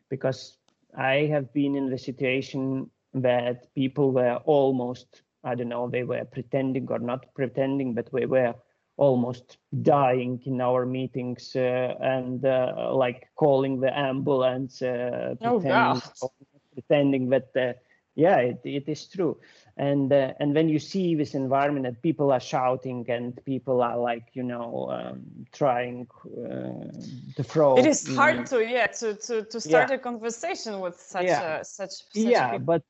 because 0.08 0.58
I 0.96 1.26
have 1.32 1.52
been 1.52 1.76
in 1.76 1.90
the 1.90 1.98
situation 1.98 2.90
that 3.14 3.72
people 3.74 4.12
were 4.12 4.36
almost, 4.44 5.22
I 5.44 5.54
don't 5.54 5.68
know, 5.68 5.88
they 5.88 6.04
were 6.04 6.24
pretending 6.24 6.88
or 6.90 6.98
not 6.98 7.26
pretending, 7.34 7.94
but 7.94 8.12
we 8.12 8.26
were 8.26 8.54
almost 8.98 9.58
dying 9.82 10.42
in 10.44 10.60
our 10.60 10.84
meetings 10.84 11.54
uh, 11.56 11.94
and 12.00 12.44
uh, 12.44 12.90
like 12.92 13.28
calling 13.36 13.80
the 13.80 13.96
ambulance 13.96 14.82
uh, 14.82 15.34
oh, 15.40 15.60
pretending, 15.60 16.02
oh, 16.22 16.32
pretending 16.74 17.28
that 17.30 17.48
uh, 17.56 17.72
yeah 18.16 18.38
it, 18.38 18.60
it 18.64 18.88
is 18.88 19.06
true 19.06 19.38
and 19.76 20.12
uh, 20.12 20.32
and 20.40 20.52
when 20.52 20.68
you 20.68 20.80
see 20.80 21.14
this 21.14 21.34
environment 21.34 21.86
that 21.86 22.02
people 22.02 22.32
are 22.32 22.40
shouting 22.40 23.04
and 23.08 23.40
people 23.44 23.80
are 23.80 23.96
like 23.96 24.26
you 24.32 24.42
know 24.42 24.88
um, 24.90 25.20
trying 25.52 26.06
uh, 26.36 26.90
to 27.36 27.42
throw 27.44 27.78
it 27.78 27.86
is 27.86 28.16
hard 28.16 28.44
to 28.46 28.64
yeah 28.66 28.88
to 28.88 29.14
to, 29.14 29.44
to 29.44 29.60
start 29.60 29.90
yeah. 29.90 29.94
a 29.94 29.98
conversation 29.98 30.80
with 30.80 31.00
such 31.00 31.26
yeah. 31.26 31.62
such, 31.62 31.90
such 31.90 32.14
yeah 32.14 32.50
people. 32.50 32.66
but 32.66 32.82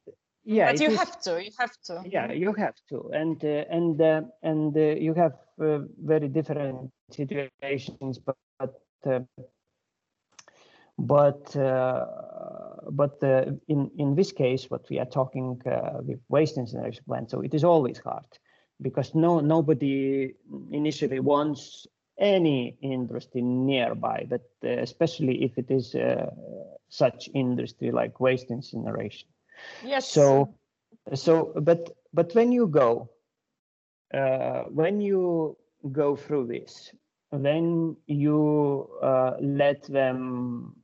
yeah 0.45 0.73
but 0.73 0.81
you 0.81 0.89
is, 0.89 0.99
have 0.99 1.21
to 1.21 1.45
you 1.45 1.51
have 1.59 1.77
to 1.85 2.03
yeah 2.07 2.33
you 2.33 2.55
have 2.55 2.77
to 2.89 3.11
and 3.13 3.45
uh, 3.45 3.77
and 3.77 4.01
uh, 4.01 4.23
and 4.43 4.75
uh, 4.75 4.81
you 4.81 5.13
have 5.13 5.35
uh, 5.61 5.81
very 6.05 6.29
different 6.29 6.91
situations 7.11 8.19
but 8.19 8.37
uh, 9.07 9.21
but 10.99 11.57
uh, 11.57 12.07
but 12.91 13.19
in 13.69 13.91
in 13.99 14.15
this 14.15 14.33
case 14.33 14.71
what 14.71 14.89
we 14.91 14.99
are 14.99 15.11
talking 15.11 15.61
with 16.07 16.21
waste 16.29 16.59
incineration 16.59 17.05
plant 17.07 17.31
so 17.31 17.41
it 17.41 17.55
is 17.55 17.65
always 17.65 17.99
hard 17.99 18.39
because 18.81 19.15
no 19.15 19.41
nobody 19.41 20.35
initially 20.71 21.21
wants 21.21 21.87
any 22.19 22.77
industry 22.83 23.43
nearby 23.43 24.27
but 24.29 24.43
especially 24.63 25.45
if 25.45 25.57
it 25.57 25.71
is 25.71 25.95
such 26.89 27.29
industry 27.35 27.91
like 27.93 28.19
waste 28.21 28.51
incineration 28.51 29.29
Yes. 29.83 30.09
So, 30.09 30.55
so, 31.15 31.53
but 31.61 31.97
but 32.13 32.35
when 32.35 32.53
you 32.53 32.67
go, 32.67 33.11
uh, 34.15 34.63
when 34.65 35.01
you 35.01 35.57
go 35.93 36.17
through 36.17 36.47
this, 36.47 36.93
then 37.33 37.97
you 38.07 38.89
uh, 39.03 39.33
let 39.41 39.83
them 39.85 40.75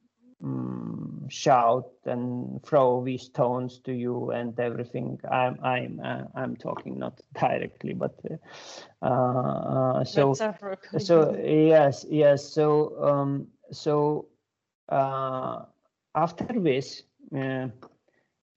um, 0.43 1.27
shout 1.29 1.91
and 2.05 2.63
throw 2.65 3.03
these 3.03 3.23
stones 3.23 3.79
to 3.81 3.93
you 3.93 4.31
and 4.31 4.59
everything. 4.61 5.19
I'm 5.31 5.59
I'm 5.63 6.01
uh, 6.05 6.25
I'm 6.35 6.57
talking 6.57 6.99
not 6.99 7.21
directly, 7.35 7.95
but 7.95 8.15
uh, 9.03 9.07
uh, 9.07 10.05
so 10.05 10.35
so 10.99 11.35
yes 11.43 12.05
yes 12.11 12.45
so 12.53 13.03
um, 13.03 13.49
so 13.73 14.29
uh, 14.91 15.63
after 16.15 16.61
this 16.61 17.03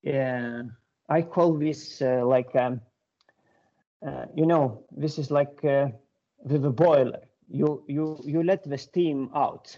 yeah, 0.03 0.63
I 1.09 1.21
call 1.21 1.53
this 1.57 2.01
uh, 2.01 2.25
like, 2.25 2.55
um, 2.55 2.81
uh, 4.05 4.25
you 4.35 4.45
know, 4.45 4.83
this 4.91 5.17
is 5.17 5.31
like 5.31 5.63
uh, 5.63 5.87
with 6.43 6.65
a 6.65 6.69
boiler. 6.69 7.21
You 7.49 7.83
you 7.87 8.19
you 8.25 8.43
let 8.43 8.63
the 8.63 8.77
steam 8.77 9.29
out. 9.33 9.77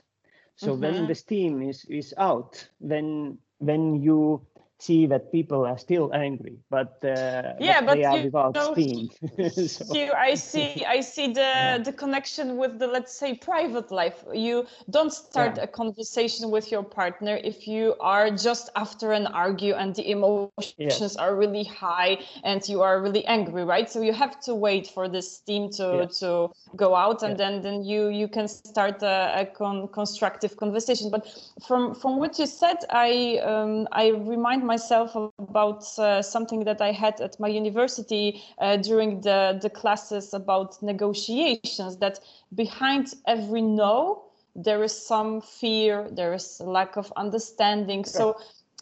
So 0.56 0.72
mm-hmm. 0.72 0.82
when 0.82 1.08
the 1.08 1.16
steam 1.16 1.62
is 1.62 1.86
is 1.86 2.14
out, 2.18 2.68
then 2.82 3.38
when 3.60 4.02
you 4.02 4.46
see 4.80 5.06
that 5.08 5.32
people 5.32 5.66
are 5.66 5.78
still 5.78 6.10
angry, 6.14 6.58
but 6.70 7.04
uh, 7.04 7.54
yeah, 7.60 7.82
but, 7.82 7.96
they 7.96 8.06
are 8.06 8.24
without 8.24 8.56
know, 8.56 8.74
steam. 8.74 9.10
so. 9.68 9.94
Here 9.94 10.14
I 10.14 10.36
see 10.36 10.86
I 10.86 11.02
see 11.02 11.28
the 11.34 11.42
yeah. 11.42 11.78
the 11.78 11.92
connection 11.92 12.58
with 12.58 12.80
the 12.80 12.88
let's 12.88 13.14
say 13.14 13.34
private 13.34 13.92
life. 13.92 14.24
You 14.34 14.66
don't 14.90 15.12
start 15.12 15.58
yeah. 15.58 15.64
a 15.64 15.68
conversation 15.68 16.50
with 16.50 16.72
your 16.72 16.84
partner 16.84 17.40
if 17.44 17.68
you 17.68 17.96
are 18.00 18.32
just 18.32 18.70
after 18.76 19.12
an 19.12 19.28
argue 19.28 19.74
and 19.74 19.94
the 19.94 20.10
emotions 20.10 20.74
yes. 20.78 21.16
are 21.18 21.36
really 21.36 21.66
high 21.66 22.20
and 22.46 22.68
you 22.68 22.82
are 22.82 23.02
really 23.02 23.26
angry, 23.26 23.66
right? 23.66 23.90
So 23.90 24.02
you 24.02 24.14
have 24.14 24.40
to 24.42 24.56
wait 24.56 24.88
for 24.88 25.10
the 25.10 25.22
steam 25.22 25.70
to 25.72 26.08
yes. 26.08 26.20
to 26.20 26.52
go 26.78 26.96
out 26.96 27.22
and 27.24 27.38
then 27.38 27.62
then 27.62 27.84
you 27.84 28.08
you 28.08 28.30
can 28.30 28.48
start 28.48 29.04
a, 29.04 29.42
a 29.42 29.46
con- 29.46 29.90
constructive 29.90 30.56
conversation. 30.56 31.12
But 31.12 31.28
from 31.68 31.96
from 31.96 32.18
what 32.18 32.40
you 32.40 32.46
said, 32.46 32.78
I 32.90 33.42
um, 33.44 33.90
I 33.92 34.10
remind 34.10 34.69
myself 34.74 35.10
about 35.50 35.84
uh, 35.98 36.22
something 36.22 36.64
that 36.70 36.80
I 36.90 36.92
had 37.04 37.20
at 37.28 37.40
my 37.40 37.50
university 37.62 38.26
uh, 38.60 38.78
during 38.78 39.22
the, 39.22 39.60
the 39.62 39.70
classes 39.82 40.34
about 40.34 40.82
negotiations, 40.82 41.98
that 41.98 42.20
behind 42.54 43.06
every 43.26 43.64
no, 43.64 44.24
there 44.56 44.84
is 44.84 44.96
some 45.12 45.42
fear, 45.42 46.08
there 46.20 46.34
is 46.34 46.62
lack 46.78 46.98
of 46.98 47.12
understanding. 47.16 48.06
So 48.06 48.24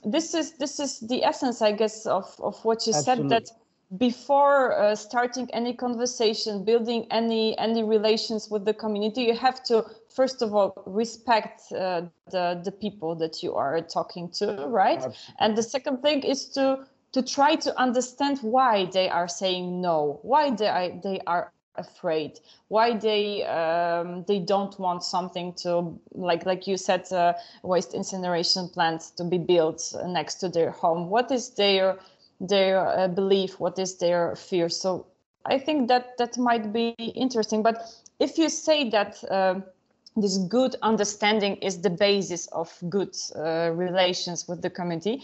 this 0.03 0.33
is 0.33 0.47
this 0.63 0.79
is 0.79 0.99
the 1.11 1.23
essence, 1.23 1.61
I 1.61 1.71
guess, 1.81 2.05
of, 2.05 2.27
of 2.39 2.55
what 2.65 2.85
you 2.87 2.93
Absolutely. 2.93 3.29
said 3.29 3.29
that 3.35 3.47
before 3.97 4.77
uh, 4.77 4.95
starting 4.95 5.49
any 5.53 5.73
conversation 5.73 6.65
building 6.65 7.07
any 7.09 7.57
any 7.57 7.83
relations 7.83 8.49
with 8.51 8.65
the 8.65 8.73
community 8.73 9.21
you 9.21 9.33
have 9.33 9.63
to 9.63 9.85
first 10.17 10.41
of 10.41 10.49
all 10.55 10.69
respect 10.85 11.57
uh, 11.71 12.01
the 12.33 12.45
the 12.67 12.71
people 12.83 13.11
that 13.15 13.35
you 13.43 13.51
are 13.63 13.79
talking 13.97 14.25
to 14.39 14.45
right? 14.83 15.03
Absolutely. 15.03 15.35
and 15.41 15.49
the 15.59 15.63
second 15.75 15.97
thing 16.05 16.19
is 16.33 16.39
to 16.55 16.65
to 17.15 17.21
try 17.35 17.55
to 17.55 17.71
understand 17.85 18.35
why 18.55 18.73
they 18.97 19.07
are 19.09 19.29
saying 19.41 19.81
no 19.81 20.19
why 20.31 20.43
they 20.59 20.71
are, 20.77 20.89
they 21.07 21.19
are 21.27 21.51
afraid 21.77 22.39
why 22.67 22.87
they 23.07 23.45
um, 23.45 24.23
they 24.27 24.39
don't 24.39 24.77
want 24.79 25.03
something 25.03 25.53
to 25.53 25.97
like 26.11 26.45
like 26.45 26.67
you 26.67 26.77
said 26.77 27.03
uh, 27.11 27.33
waste 27.63 27.93
incineration 27.93 28.67
plant 28.69 29.01
to 29.17 29.23
be 29.23 29.37
built 29.37 29.81
next 30.05 30.35
to 30.35 30.49
their 30.49 30.71
home. 30.71 31.09
What 31.09 31.31
is 31.31 31.51
their 31.51 31.99
their 32.41 32.75
uh, 32.87 33.07
belief? 33.07 33.59
What 33.59 33.79
is 33.79 33.97
their 33.97 34.35
fear? 34.35 34.69
So 34.69 35.05
i 35.45 35.57
think 35.57 35.87
that 35.87 36.17
that 36.17 36.37
might 36.37 36.73
be 36.73 36.89
interesting. 37.25 37.63
But 37.63 37.77
if 38.19 38.37
you 38.37 38.49
say 38.49 38.89
that 38.89 39.23
uh, 39.31 39.61
this 40.21 40.37
good 40.37 40.75
understanding 40.81 41.55
is 41.57 41.81
the 41.81 41.89
basis 41.89 42.47
of 42.47 42.73
good 42.89 43.15
uh, 43.35 43.71
relations 43.73 44.47
with 44.47 44.61
the 44.61 44.69
community 44.69 45.23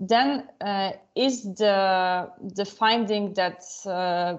then 0.00 0.48
uh, 0.62 0.92
is 1.14 1.42
the 1.54 2.30
the 2.54 2.64
finding 2.64 3.34
that 3.34 3.62
uh, 3.84 4.38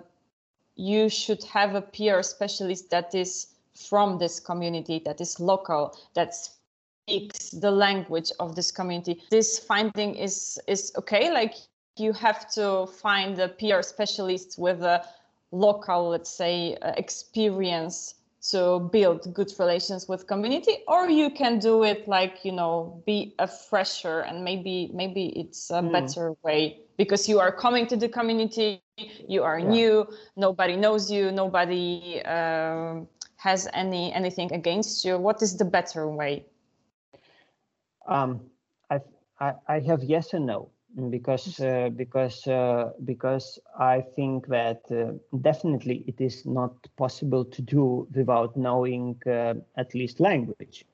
you 0.76 1.08
should 1.10 1.44
have 1.44 1.76
a 1.76 1.82
PR 1.82 2.24
specialist 2.24 2.90
that 2.90 3.14
is 3.14 3.48
from 3.76 4.18
this 4.18 4.40
community, 4.40 5.02
that 5.06 5.22
is 5.22 5.40
local, 5.40 5.96
that 6.16 6.34
speaks 6.36 7.50
the 7.52 7.72
language 7.72 8.32
of 8.40 8.56
this 8.56 8.72
community. 8.72 9.22
This 9.30 9.60
finding 9.60 10.16
is 10.16 10.60
is 10.68 10.92
okay. 10.98 11.32
Like 11.32 11.56
you 11.98 12.14
have 12.14 12.50
to 12.54 12.88
find 12.88 13.38
a 13.40 13.50
PR 13.50 13.82
specialist 13.82 14.58
with 14.58 14.82
a 14.82 15.06
local, 15.52 16.10
let's 16.10 16.30
say, 16.30 16.78
uh, 16.82 16.94
experience 16.98 18.16
to 18.42 18.90
build 18.92 19.32
good 19.34 19.52
relations 19.60 20.08
with 20.08 20.26
community 20.26 20.80
or 20.88 21.08
you 21.08 21.30
can 21.30 21.60
do 21.60 21.84
it 21.84 22.08
like 22.08 22.44
you 22.44 22.52
know 22.52 23.02
be 23.06 23.36
a 23.38 23.48
fresher 23.48 24.22
and 24.22 24.44
maybe 24.44 24.90
maybe 24.94 25.28
it's 25.40 25.70
a 25.70 25.76
mm. 25.76 25.92
better 25.92 26.34
way 26.44 26.80
because 26.98 27.30
you 27.30 27.40
are 27.40 27.52
coming 27.52 27.86
to 27.86 27.96
the 27.96 28.10
community 28.10 28.82
you 29.28 29.44
are 29.44 29.60
yeah. 29.60 29.70
new 29.70 30.08
nobody 30.38 30.76
knows 30.76 31.12
you 31.12 31.32
nobody 31.32 32.20
um, 32.24 33.08
has 33.38 33.68
any 33.74 34.12
anything 34.14 34.52
against 34.54 35.06
you 35.06 35.20
what 35.20 35.42
is 35.44 35.58
the 35.58 35.66
better 35.66 36.08
way 36.08 36.44
um, 38.08 38.42
I, 38.90 39.00
I 39.40 39.54
i 39.68 39.80
have 39.82 40.04
yes 40.04 40.34
and 40.34 40.48
no 40.48 40.70
because 41.10 41.60
uh, 41.60 41.90
because 41.96 42.48
uh, 42.48 42.92
because 43.06 43.60
I 43.80 44.02
think 44.02 44.48
that 44.48 44.82
uh, 44.92 45.14
definitely 45.42 46.04
it 46.08 46.20
is 46.20 46.46
not 46.46 46.76
possible 46.98 47.46
to 47.46 47.62
do 47.62 48.08
without 48.14 48.58
knowing 48.58 49.16
uh, 49.26 49.54
at 49.78 49.94
least 49.96 50.20
language. 50.20 50.86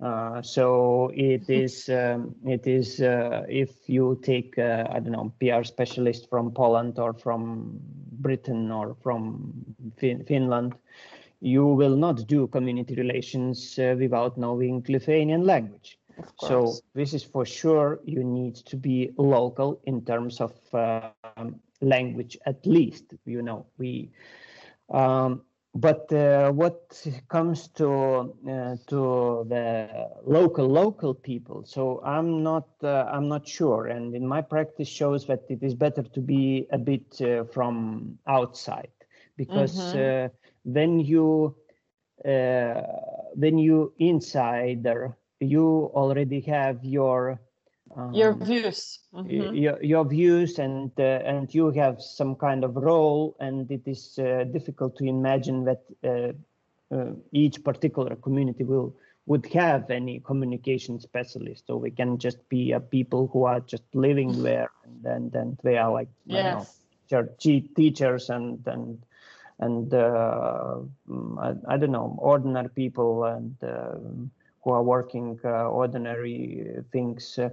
Uh, 0.00 0.40
so 0.42 1.10
it 1.14 1.42
mm-hmm. 1.42 1.64
is 1.64 1.88
um, 1.88 2.34
it 2.46 2.66
is 2.66 3.00
uh, 3.00 3.44
if 3.48 3.88
you 3.88 4.18
take 4.22 4.58
I 4.58 5.00
don't 5.00 5.12
know 5.12 5.32
PR 5.40 5.64
specialist 5.64 6.28
from 6.28 6.52
Poland 6.52 6.98
or 6.98 7.14
from 7.14 7.80
Britain 8.20 8.70
or 8.70 8.96
from 9.02 9.52
fin 9.96 10.24
Finland, 10.24 10.74
you 11.40 11.66
will 11.66 11.96
not 11.96 12.26
do 12.26 12.46
community 12.48 12.94
relations 12.94 13.78
without 13.78 14.36
knowing 14.36 14.84
Lithuanian 14.88 15.44
language. 15.44 15.97
So 16.40 16.74
this 16.94 17.14
is 17.14 17.22
for 17.22 17.44
sure 17.44 18.00
you 18.04 18.24
need 18.24 18.56
to 18.56 18.76
be 18.76 19.12
local 19.16 19.80
in 19.84 20.04
terms 20.04 20.40
of 20.40 20.52
uh, 20.72 21.10
language 21.80 22.36
at 22.46 22.66
least, 22.66 23.04
you 23.24 23.42
know, 23.42 23.66
we 23.78 24.10
um, 24.90 25.42
but 25.74 26.12
uh, 26.12 26.50
what 26.50 27.06
comes 27.28 27.68
to 27.68 28.34
uh, 28.48 28.76
to 28.86 29.46
the 29.48 30.08
local 30.24 30.66
local 30.66 31.14
people 31.14 31.62
so 31.64 32.00
i'm 32.04 32.42
not 32.42 32.68
uh, 32.82 33.04
i'm 33.12 33.28
not 33.28 33.46
sure 33.46 33.86
and 33.86 34.14
in 34.14 34.26
my 34.26 34.40
practice 34.40 34.88
shows 34.88 35.26
that 35.26 35.42
it 35.48 35.62
is 35.62 35.74
better 35.74 36.02
to 36.02 36.20
be 36.20 36.66
a 36.72 36.78
bit 36.78 37.20
uh, 37.20 37.44
from 37.44 38.18
outside 38.26 38.90
because 39.36 39.76
mm-hmm. 39.76 40.26
Uh, 40.26 40.28
when 40.64 40.98
you 40.98 41.54
uh, 42.24 42.82
when 43.34 43.58
you 43.58 43.92
insider 43.98 45.16
you 45.40 45.90
already 45.94 46.40
have 46.40 46.84
your 46.84 47.40
um, 47.96 48.12
your 48.12 48.34
views 48.34 49.00
mm-hmm. 49.14 49.54
your, 49.54 49.82
your 49.82 50.04
views 50.04 50.58
and 50.58 50.90
uh, 50.98 51.20
and 51.24 51.54
you 51.54 51.70
have 51.70 52.02
some 52.02 52.34
kind 52.34 52.64
of 52.64 52.76
role 52.76 53.36
and 53.40 53.70
it 53.70 53.82
is 53.86 54.18
uh, 54.18 54.44
difficult 54.52 54.96
to 54.96 55.04
imagine 55.04 55.64
that 55.64 55.82
uh, 56.04 56.32
uh 56.94 57.12
each 57.32 57.62
particular 57.64 58.16
community 58.16 58.64
will 58.64 58.94
would 59.26 59.46
have 59.52 59.90
any 59.90 60.20
communication 60.20 60.98
specialist 61.00 61.66
so 61.66 61.76
we 61.76 61.90
can 61.90 62.18
just 62.18 62.46
be 62.48 62.72
a 62.72 62.80
people 62.80 63.28
who 63.32 63.44
are 63.44 63.60
just 63.60 63.84
living 63.94 64.42
there 64.48 64.70
and 64.84 65.02
then 65.02 65.30
then 65.30 65.56
they 65.62 65.76
are 65.78 65.92
like 65.92 66.08
yes. 66.26 66.78
know, 67.10 67.28
teachers 67.38 68.30
and 68.30 68.66
and 68.66 68.98
and 69.60 69.92
uh, 69.92 70.76
mm, 71.08 71.38
I, 71.38 71.74
I, 71.74 71.76
don't 71.78 71.90
know 71.90 72.16
ordinary 72.18 72.68
people 72.68 73.24
and 73.24 73.56
um, 73.62 74.30
who 74.62 74.72
are 74.72 74.82
working 74.82 75.38
uh, 75.44 75.68
ordinary 75.68 76.82
things. 76.92 77.38
Uh, 77.38 77.50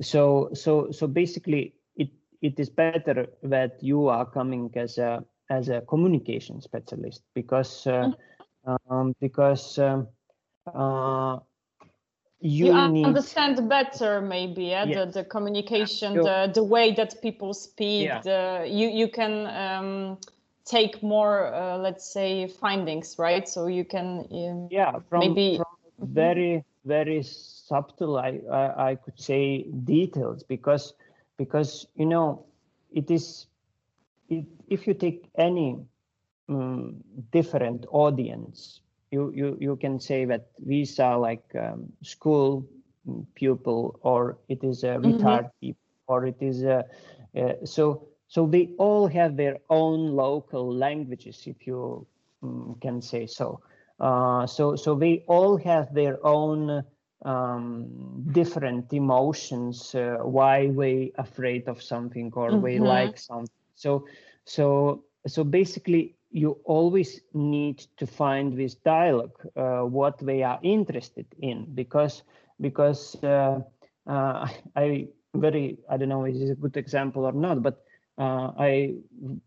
so 0.00 0.50
so 0.54 0.90
so 0.90 1.06
basically, 1.06 1.74
it 1.96 2.10
it 2.42 2.58
is 2.58 2.70
better 2.70 3.26
that 3.42 3.82
you 3.82 4.08
are 4.08 4.26
coming 4.26 4.70
as 4.76 4.98
a 4.98 5.24
as 5.50 5.68
a 5.68 5.80
communication 5.82 6.60
specialist 6.60 7.22
because 7.34 7.86
uh, 7.86 8.10
mm-hmm. 8.66 8.92
um, 8.92 9.14
because 9.20 9.78
um, 9.78 10.08
uh, 10.74 11.38
you, 12.40 12.66
you 12.66 12.88
need... 12.88 13.06
understand 13.06 13.68
better 13.68 14.20
maybe 14.20 14.64
yeah? 14.64 14.84
The, 14.84 15.06
the 15.06 15.24
communication 15.24 16.14
the, 16.14 16.50
the 16.54 16.62
way 16.62 16.92
that 16.92 17.20
people 17.20 17.52
speak 17.54 18.06
yeah. 18.06 18.20
the, 18.20 18.66
you 18.68 18.88
you 18.88 19.08
can 19.08 19.46
um, 19.46 20.18
take 20.64 21.02
more 21.02 21.52
uh, 21.52 21.78
let's 21.78 22.12
say 22.12 22.46
findings 22.46 23.18
right 23.18 23.48
so 23.48 23.66
you 23.66 23.84
can 23.84 24.26
um, 24.30 24.68
yeah 24.70 24.98
from, 25.08 25.20
maybe 25.20 25.56
from. 25.56 25.66
Very 25.98 26.64
very 26.84 27.22
subtle 27.22 28.18
I, 28.18 28.40
I, 28.50 28.90
I 28.90 28.94
could 28.94 29.18
say 29.18 29.64
details 29.84 30.42
because 30.42 30.94
because 31.36 31.86
you 31.96 32.06
know 32.06 32.44
it 32.92 33.10
is 33.10 33.46
it, 34.28 34.44
if 34.68 34.86
you 34.86 34.94
take 34.94 35.28
any 35.36 35.76
um, 36.48 36.96
different 37.30 37.86
audience 37.90 38.80
you, 39.10 39.32
you 39.34 39.56
you 39.60 39.76
can 39.76 39.98
say 40.00 40.24
that 40.26 40.48
these 40.58 40.98
are 40.98 41.18
like 41.18 41.44
um, 41.54 41.92
school 42.02 42.66
pupil 43.34 43.98
or 44.02 44.38
it 44.48 44.62
is 44.62 44.84
a 44.84 44.88
mm-hmm. 44.88 45.12
retired 45.12 45.46
mm-hmm. 45.46 45.66
people 45.66 45.82
or 46.06 46.26
it 46.26 46.36
is 46.40 46.62
a 46.62 46.84
uh, 47.36 47.52
so 47.64 48.08
so 48.28 48.46
they 48.46 48.70
all 48.78 49.06
have 49.06 49.36
their 49.36 49.58
own 49.70 50.14
local 50.14 50.74
languages 50.74 51.42
if 51.46 51.66
you 51.66 52.06
um, 52.42 52.76
can 52.80 53.00
say 53.00 53.26
so 53.26 53.60
uh, 54.00 54.46
so, 54.46 54.76
so 54.76 54.94
they 54.94 55.24
all 55.26 55.56
have 55.56 55.92
their 55.92 56.24
own 56.24 56.84
um, 57.24 58.24
different 58.32 58.92
emotions, 58.92 59.94
uh, 59.94 60.18
why 60.22 60.66
we 60.66 61.12
are 61.18 61.24
afraid 61.24 61.68
of 61.68 61.82
something 61.82 62.32
or 62.34 62.50
mm-hmm. 62.50 62.62
we 62.62 62.78
like 62.78 63.18
something. 63.18 63.50
So, 63.74 64.06
so, 64.44 65.04
so 65.26 65.44
basically, 65.44 66.14
you 66.30 66.58
always 66.64 67.20
need 67.32 67.78
to 67.96 68.06
find 68.06 68.56
this 68.56 68.74
dialogue, 68.74 69.38
uh, 69.56 69.80
what 69.80 70.18
they 70.18 70.42
are 70.42 70.60
interested 70.62 71.26
in, 71.40 71.66
because 71.74 72.22
because 72.60 73.16
uh, 73.22 73.60
uh, 74.06 74.48
I 74.76 75.08
very 75.34 75.78
I 75.90 75.96
don't 75.96 76.08
know 76.08 76.24
is 76.24 76.40
it 76.40 76.50
a 76.50 76.54
good 76.54 76.76
example 76.76 77.24
or 77.24 77.32
not, 77.32 77.62
but 77.62 77.84
uh, 78.18 78.52
I 78.58 78.94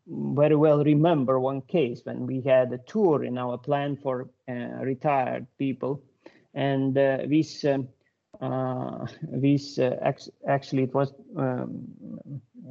very 0.08 0.56
well 0.56 0.84
remember 0.84 1.40
one 1.40 1.62
case 1.62 2.02
when 2.06 2.26
we 2.26 2.42
had 2.42 2.72
a 2.72 2.78
tour 2.78 3.24
in 3.24 3.38
our 3.38 3.58
plan 3.58 3.98
for 3.98 4.30
uh, 4.50 4.54
retired 4.82 5.46
people, 5.58 6.02
and 6.54 6.98
uh, 6.98 7.18
this 7.28 7.66
um, 7.66 7.88
uh, 8.42 9.06
this 9.32 9.78
uh, 9.78 9.98
actually 10.48 10.84
it 10.84 10.94
was 10.94 11.14
um, 11.38 11.84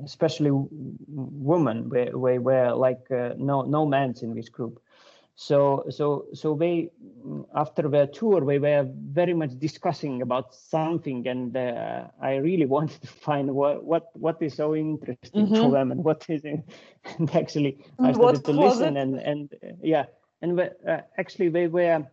especially 0.05 0.51
women 0.53 1.89
where 1.89 2.17
were, 2.17 2.41
were 2.41 2.73
like 2.73 3.11
uh, 3.11 3.35
no 3.37 3.63
no 3.63 3.87
men's 3.87 4.23
in 4.23 4.35
this 4.35 4.49
group, 4.49 4.81
so 5.40 5.83
so 5.88 6.26
so 6.35 6.55
they 6.55 6.90
after 7.55 7.88
the 7.88 8.07
tour 8.09 8.44
we 8.44 8.59
were 8.59 8.87
very 9.20 9.33
much 9.33 9.59
discussing 9.59 10.20
about 10.20 10.55
something 10.55 11.26
and 11.26 11.57
uh, 11.57 12.05
i 12.20 12.37
really 12.37 12.66
wanted 12.76 13.00
to 13.00 13.09
find 13.09 13.48
what 13.55 13.83
what 13.83 14.11
what 14.12 14.37
is 14.42 14.55
so 14.55 14.76
interesting 14.76 15.46
mm-hmm. 15.46 15.55
to 15.55 15.70
them 15.70 15.92
and 15.92 16.05
what 16.05 16.26
is 16.29 16.44
it 16.44 16.61
and 17.18 17.35
actually 17.35 17.79
i 18.00 18.12
started 18.12 18.20
what 18.20 18.44
to 18.44 18.53
listen 18.53 18.98
it? 18.98 19.03
and 19.03 19.14
and 19.18 19.55
uh, 19.64 19.68
yeah 19.83 20.05
and 20.42 20.61
uh, 20.61 21.00
actually 21.16 21.48
they 21.48 21.66
were 21.68 22.07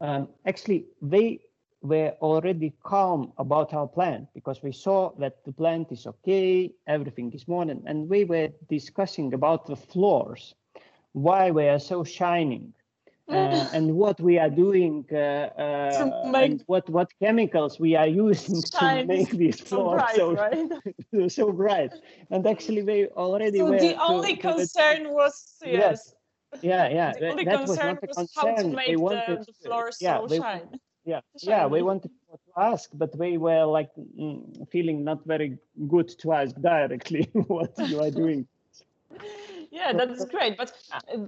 um, 0.00 0.28
actually 0.46 0.86
they 1.02 1.40
were 1.82 2.12
already 2.20 2.72
calm 2.84 3.32
about 3.38 3.74
our 3.74 3.88
plan 3.88 4.28
because 4.34 4.62
we 4.62 4.70
saw 4.70 5.10
that 5.18 5.44
the 5.44 5.52
plant 5.52 5.90
is 5.90 6.06
okay 6.06 6.72
everything 6.86 7.32
is 7.32 7.48
modern 7.48 7.82
and 7.86 8.08
we 8.08 8.24
were 8.24 8.48
discussing 8.68 9.34
about 9.34 9.66
the 9.66 9.76
floors 9.76 10.54
why 11.12 11.50
we 11.50 11.66
are 11.68 11.78
so 11.78 12.04
shining 12.04 12.72
uh, 13.28 13.68
and 13.74 13.94
what 13.94 14.18
we 14.20 14.38
are 14.38 14.48
doing 14.48 15.04
uh, 15.12 15.16
uh, 15.16 16.32
and 16.34 16.62
what 16.66 16.88
what 16.88 17.12
chemicals 17.20 17.78
we 17.78 17.94
are 17.94 18.06
using 18.06 18.62
to 18.62 19.04
make 19.06 19.30
this 19.30 19.60
floor 19.60 20.02
so 20.14 20.34
bright, 20.34 20.56
so, 20.56 21.20
right? 21.20 21.30
so 21.30 21.52
bright. 21.52 21.92
And 22.30 22.46
actually, 22.46 22.82
they 22.82 23.06
already 23.08 23.58
so 23.58 23.66
were. 23.66 23.78
The 23.78 24.00
only 24.02 24.36
to, 24.36 24.40
concern 24.40 25.04
to 25.04 25.10
was 25.10 25.56
yes. 25.62 25.72
yes. 25.72 26.14
Yeah, 26.62 26.88
yeah. 26.88 27.12
The 27.12 27.28
only 27.28 27.44
that 27.44 27.66
concern 27.66 27.98
was, 28.00 28.16
was 28.16 28.32
how 28.34 28.54
to 28.54 28.68
make 28.68 28.98
wanted, 28.98 29.40
the, 29.40 29.44
the 29.44 29.52
floor 29.68 29.90
yeah, 30.00 30.16
so 30.16 30.26
they, 30.26 30.38
shine. 30.38 30.80
Yeah, 31.04 31.20
yeah. 31.42 31.66
We 31.66 31.82
wanted 31.82 32.10
to 32.30 32.38
ask, 32.56 32.88
but 32.94 33.14
we 33.18 33.36
were 33.36 33.66
like 33.66 33.90
mm, 34.18 34.66
feeling 34.70 35.04
not 35.04 35.26
very 35.26 35.58
good 35.86 36.08
to 36.20 36.32
ask 36.32 36.54
directly 36.56 37.28
what 37.34 37.72
you 37.78 38.00
are 38.00 38.10
doing 38.10 38.48
yeah 39.78 39.92
that's 39.92 40.24
great. 40.26 40.56
But 40.56 40.72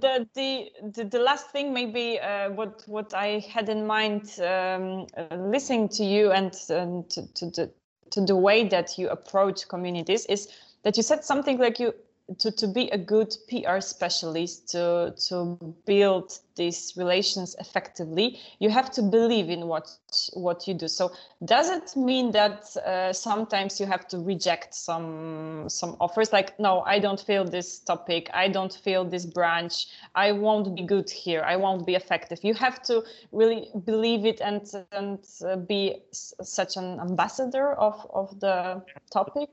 the 0.01 0.27
the 0.35 0.69
the, 0.95 1.03
the 1.05 1.19
last 1.19 1.51
thing 1.51 1.73
maybe 1.73 2.19
uh, 2.19 2.51
what 2.51 2.83
what 2.87 3.13
i 3.13 3.43
had 3.53 3.69
in 3.69 3.87
mind 3.87 4.23
um, 4.39 5.07
uh, 5.17 5.35
listening 5.35 5.89
to 5.89 6.03
you 6.03 6.31
and, 6.31 6.53
and 6.69 7.09
to, 7.09 7.33
to 7.33 7.45
the 7.45 7.71
to 8.11 8.21
the 8.21 8.35
way 8.35 8.67
that 8.67 8.97
you 8.97 9.09
approach 9.09 9.67
communities 9.67 10.25
is 10.25 10.49
that 10.83 10.97
you 10.97 11.03
said 11.03 11.23
something 11.23 11.57
like 11.57 11.79
you 11.79 11.93
to, 12.39 12.51
to 12.51 12.67
be 12.67 12.89
a 12.89 12.97
good 12.97 13.35
PR 13.49 13.79
specialist, 13.79 14.69
to, 14.69 15.13
to 15.27 15.57
build 15.85 16.39
these 16.55 16.93
relations 16.95 17.55
effectively, 17.59 18.39
you 18.59 18.69
have 18.69 18.91
to 18.91 19.01
believe 19.01 19.49
in 19.49 19.67
what 19.67 19.89
what 20.33 20.67
you 20.67 20.73
do. 20.73 20.87
So 20.87 21.11
does 21.45 21.69
it 21.69 21.95
mean 21.95 22.31
that 22.31 22.75
uh, 22.77 23.13
sometimes 23.13 23.79
you 23.79 23.85
have 23.85 24.07
to 24.09 24.19
reject 24.19 24.73
some 24.75 25.65
some 25.67 25.95
offers 25.99 26.31
like, 26.33 26.59
no, 26.59 26.81
I 26.81 26.99
don't 26.99 27.19
feel 27.19 27.45
this 27.45 27.79
topic, 27.79 28.29
I 28.33 28.47
don't 28.47 28.73
feel 28.73 29.05
this 29.05 29.25
branch, 29.25 29.87
I 30.15 30.31
won't 30.31 30.75
be 30.75 30.83
good 30.83 31.09
here, 31.09 31.43
I 31.45 31.55
won't 31.55 31.85
be 31.85 31.95
effective. 31.95 32.39
You 32.43 32.53
have 32.55 32.81
to 32.83 33.03
really 33.31 33.69
believe 33.85 34.25
it 34.25 34.41
and 34.41 34.69
and 34.91 35.19
uh, 35.45 35.55
be 35.55 36.01
such 36.11 36.77
an 36.77 36.99
ambassador 36.99 37.73
of 37.73 37.95
of 38.13 38.39
the 38.39 38.81
topic. 39.09 39.49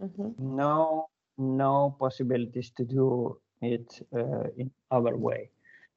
Mm 0.00 0.10
-hmm. 0.16 0.32
No, 0.38 1.08
no 1.40 1.96
possibilities 1.98 2.70
to 2.76 2.84
do 2.84 3.38
it 3.62 4.00
uh, 4.14 4.44
in 4.56 4.70
our 4.90 5.16
way. 5.16 5.50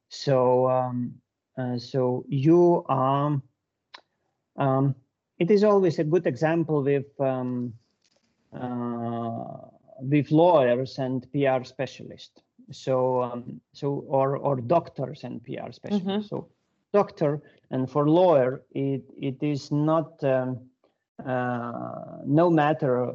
So, 0.08 0.68
um, 0.70 1.14
uh, 1.58 1.78
so 1.78 2.24
you 2.28 2.84
are. 2.88 3.40
Um, 4.56 4.94
it 5.38 5.50
is 5.50 5.64
always 5.64 5.98
a 5.98 6.04
good 6.04 6.26
example 6.26 6.82
with 6.82 7.20
um, 7.20 7.74
uh, 8.52 9.68
with 10.00 10.30
lawyers 10.30 10.98
and 10.98 11.26
PR 11.32 11.64
specialists. 11.64 12.40
So, 12.70 13.22
um, 13.22 13.60
so 13.72 14.04
or 14.08 14.36
or 14.36 14.60
doctors 14.60 15.24
and 15.24 15.42
PR 15.42 15.72
specialists. 15.72 16.06
Mm 16.06 16.16
-hmm. 16.16 16.28
So, 16.28 16.48
doctor 16.92 17.42
and 17.70 17.90
for 17.90 18.08
lawyer, 18.08 18.62
it 18.70 19.04
it 19.16 19.42
is 19.42 19.70
not 19.70 20.22
um, 20.22 20.70
uh, 21.24 22.18
no 22.24 22.50
matter 22.50 23.12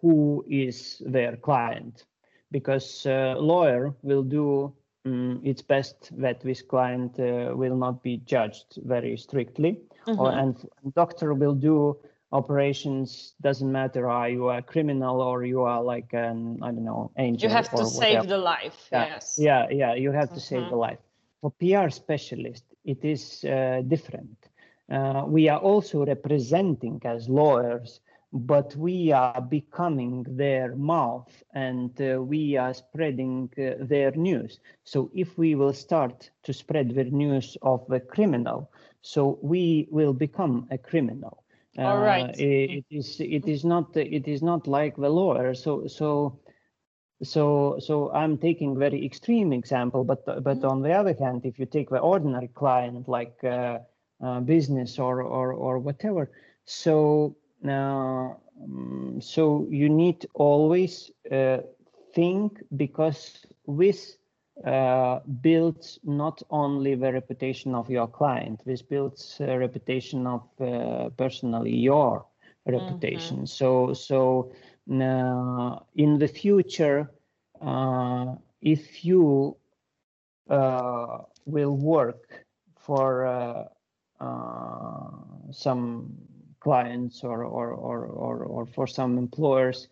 who 0.00 0.44
is 0.48 1.02
their 1.06 1.36
client, 1.36 2.04
because 2.50 3.06
uh, 3.06 3.34
lawyer 3.38 3.94
will 4.02 4.22
do 4.22 4.72
um, 5.04 5.40
its 5.44 5.62
best 5.62 6.10
that 6.18 6.40
this 6.40 6.62
client 6.62 7.18
uh, 7.18 7.54
will 7.54 7.76
not 7.76 8.02
be 8.02 8.18
judged 8.18 8.78
very 8.84 9.16
strictly, 9.16 9.80
mm-hmm. 10.06 10.20
or, 10.20 10.32
and 10.32 10.68
doctor 10.94 11.32
will 11.34 11.54
do 11.54 11.96
operations 12.32 13.34
doesn't 13.40 13.70
matter 13.70 14.08
are 14.08 14.28
you 14.28 14.50
a 14.50 14.60
criminal 14.60 15.20
or 15.20 15.44
you 15.44 15.62
are 15.62 15.82
like 15.82 16.12
an 16.12 16.58
i 16.60 16.66
don't 16.66 16.84
know 16.84 17.10
angel 17.18 17.48
you 17.48 17.54
have 17.54 17.68
to 17.68 17.76
whatever. 17.76 17.90
save 17.90 18.28
the 18.28 18.36
life 18.38 18.88
yeah. 18.90 19.06
yes 19.06 19.36
yeah 19.38 19.66
yeah 19.70 19.94
you 19.94 20.10
have 20.10 20.28
to 20.28 20.34
mm-hmm. 20.34 20.54
save 20.54 20.68
the 20.68 20.76
life 20.76 20.98
for 21.40 21.52
pr 21.52 21.88
specialist 21.88 22.64
it 22.84 23.04
is 23.04 23.44
uh, 23.44 23.80
different 23.86 24.36
uh, 24.90 25.24
we 25.26 25.48
are 25.48 25.58
also 25.58 26.04
representing 26.04 27.00
as 27.04 27.28
lawyers, 27.28 28.00
but 28.32 28.74
we 28.76 29.12
are 29.12 29.40
becoming 29.40 30.24
their 30.28 30.74
mouth 30.76 31.42
and 31.54 32.00
uh, 32.00 32.20
we 32.22 32.56
are 32.56 32.74
spreading 32.74 33.50
uh, 33.58 33.84
their 33.84 34.12
news. 34.12 34.60
So 34.84 35.10
if 35.14 35.38
we 35.38 35.54
will 35.54 35.72
start 35.72 36.30
to 36.44 36.52
spread 36.52 36.94
the 36.94 37.04
news 37.04 37.56
of 37.62 37.90
a 37.90 38.00
criminal, 38.00 38.70
so 39.02 39.38
we 39.42 39.88
will 39.90 40.12
become 40.12 40.66
a 40.70 40.78
criminal. 40.78 41.44
All 41.78 41.98
right. 41.98 42.30
Uh, 42.30 42.32
it, 42.38 42.70
it 42.70 42.84
is 42.90 43.20
it 43.20 43.46
is 43.46 43.64
not 43.64 43.96
it 43.96 44.26
is 44.26 44.42
not 44.42 44.66
like 44.66 44.96
the 44.96 45.10
lawyer. 45.10 45.54
So 45.54 45.86
so 45.86 46.40
so 47.22 47.78
so 47.78 48.10
i'm 48.12 48.36
taking 48.36 48.78
very 48.78 49.04
extreme 49.04 49.52
example 49.52 50.04
but 50.04 50.24
but 50.26 50.44
mm-hmm. 50.44 50.66
on 50.66 50.82
the 50.82 50.92
other 50.92 51.14
hand 51.18 51.40
if 51.44 51.58
you 51.58 51.64
take 51.64 51.88
the 51.88 51.98
ordinary 51.98 52.48
client 52.48 53.08
like 53.08 53.42
uh, 53.42 53.78
uh, 54.22 54.40
business 54.40 54.98
or, 54.98 55.22
or, 55.22 55.52
or 55.52 55.78
whatever. 55.78 56.30
So, 56.64 57.36
uh, 57.68 58.30
so 59.20 59.66
you 59.70 59.88
need 59.88 60.26
always 60.34 61.10
uh, 61.30 61.58
think 62.14 62.62
because 62.76 63.46
this 63.68 64.16
uh, 64.64 65.20
builds 65.42 65.98
not 66.02 66.42
only 66.48 66.94
the 66.94 67.12
reputation 67.12 67.74
of 67.74 67.90
your 67.90 68.06
client, 68.06 68.62
this 68.64 68.80
builds 68.80 69.36
a 69.40 69.58
reputation 69.58 70.26
of 70.26 70.42
uh, 70.60 71.10
personally 71.10 71.74
your 71.74 72.24
reputation. 72.66 73.36
Mm-hmm. 73.36 73.44
So, 73.44 73.92
so 73.92 74.52
uh, 74.90 75.78
in 75.94 76.18
the 76.18 76.28
future, 76.28 77.10
if 78.62 79.04
you 79.04 79.56
will 80.48 81.76
work 81.76 82.46
for 82.78 83.26
uh, 83.26 83.64
some 85.52 86.16
clients 86.60 87.22
or, 87.22 87.44
or, 87.44 87.70
or, 87.70 88.06
or, 88.06 88.44
or 88.44 88.66
for 88.66 88.86
some 88.86 89.18
employers, 89.18 89.88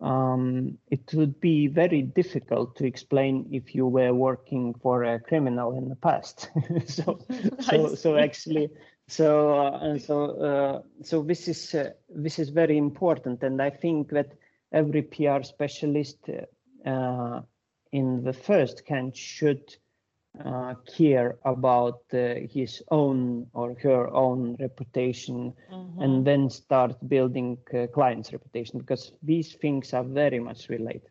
um, 0.00 0.76
it 0.90 1.12
would 1.14 1.40
be 1.40 1.66
very 1.68 2.02
difficult 2.02 2.76
to 2.76 2.84
explain 2.86 3.48
if 3.50 3.74
you 3.74 3.86
were 3.86 4.12
working 4.12 4.74
for 4.74 5.04
a 5.04 5.18
criminal 5.18 5.76
in 5.76 5.88
the 5.88 5.96
past. 5.96 6.50
so, 6.86 7.18
so, 7.60 7.94
so 7.94 8.16
actually, 8.16 8.68
so 9.08 9.58
uh, 9.58 9.78
and 9.82 10.02
so 10.02 10.16
uh, 10.40 10.82
so 11.02 11.22
this 11.22 11.48
is 11.48 11.74
uh, 11.74 11.90
this 12.08 12.38
is 12.38 12.50
very 12.50 12.76
important, 12.76 13.42
and 13.42 13.62
I 13.62 13.70
think 13.70 14.10
that 14.10 14.32
every 14.72 15.02
PR 15.02 15.42
specialist 15.42 16.18
uh, 16.84 17.40
in 17.92 18.22
the 18.22 18.32
first 18.32 18.84
can 18.84 19.12
should 19.12 19.76
uh, 20.44 20.74
care 20.96 21.38
about 21.44 22.02
uh, 22.12 22.34
his 22.52 22.82
own 22.90 23.46
or 23.52 23.74
her 23.82 24.08
own 24.12 24.56
reputation 24.60 25.52
mm-hmm. 25.72 26.02
and 26.02 26.26
then 26.26 26.50
start 26.50 26.96
building 27.08 27.56
uh, 27.74 27.86
clients 27.88 28.32
reputation 28.32 28.78
because 28.78 29.12
these 29.22 29.54
things 29.54 29.94
are 29.94 30.04
very 30.04 30.38
much 30.38 30.68
related 30.68 31.10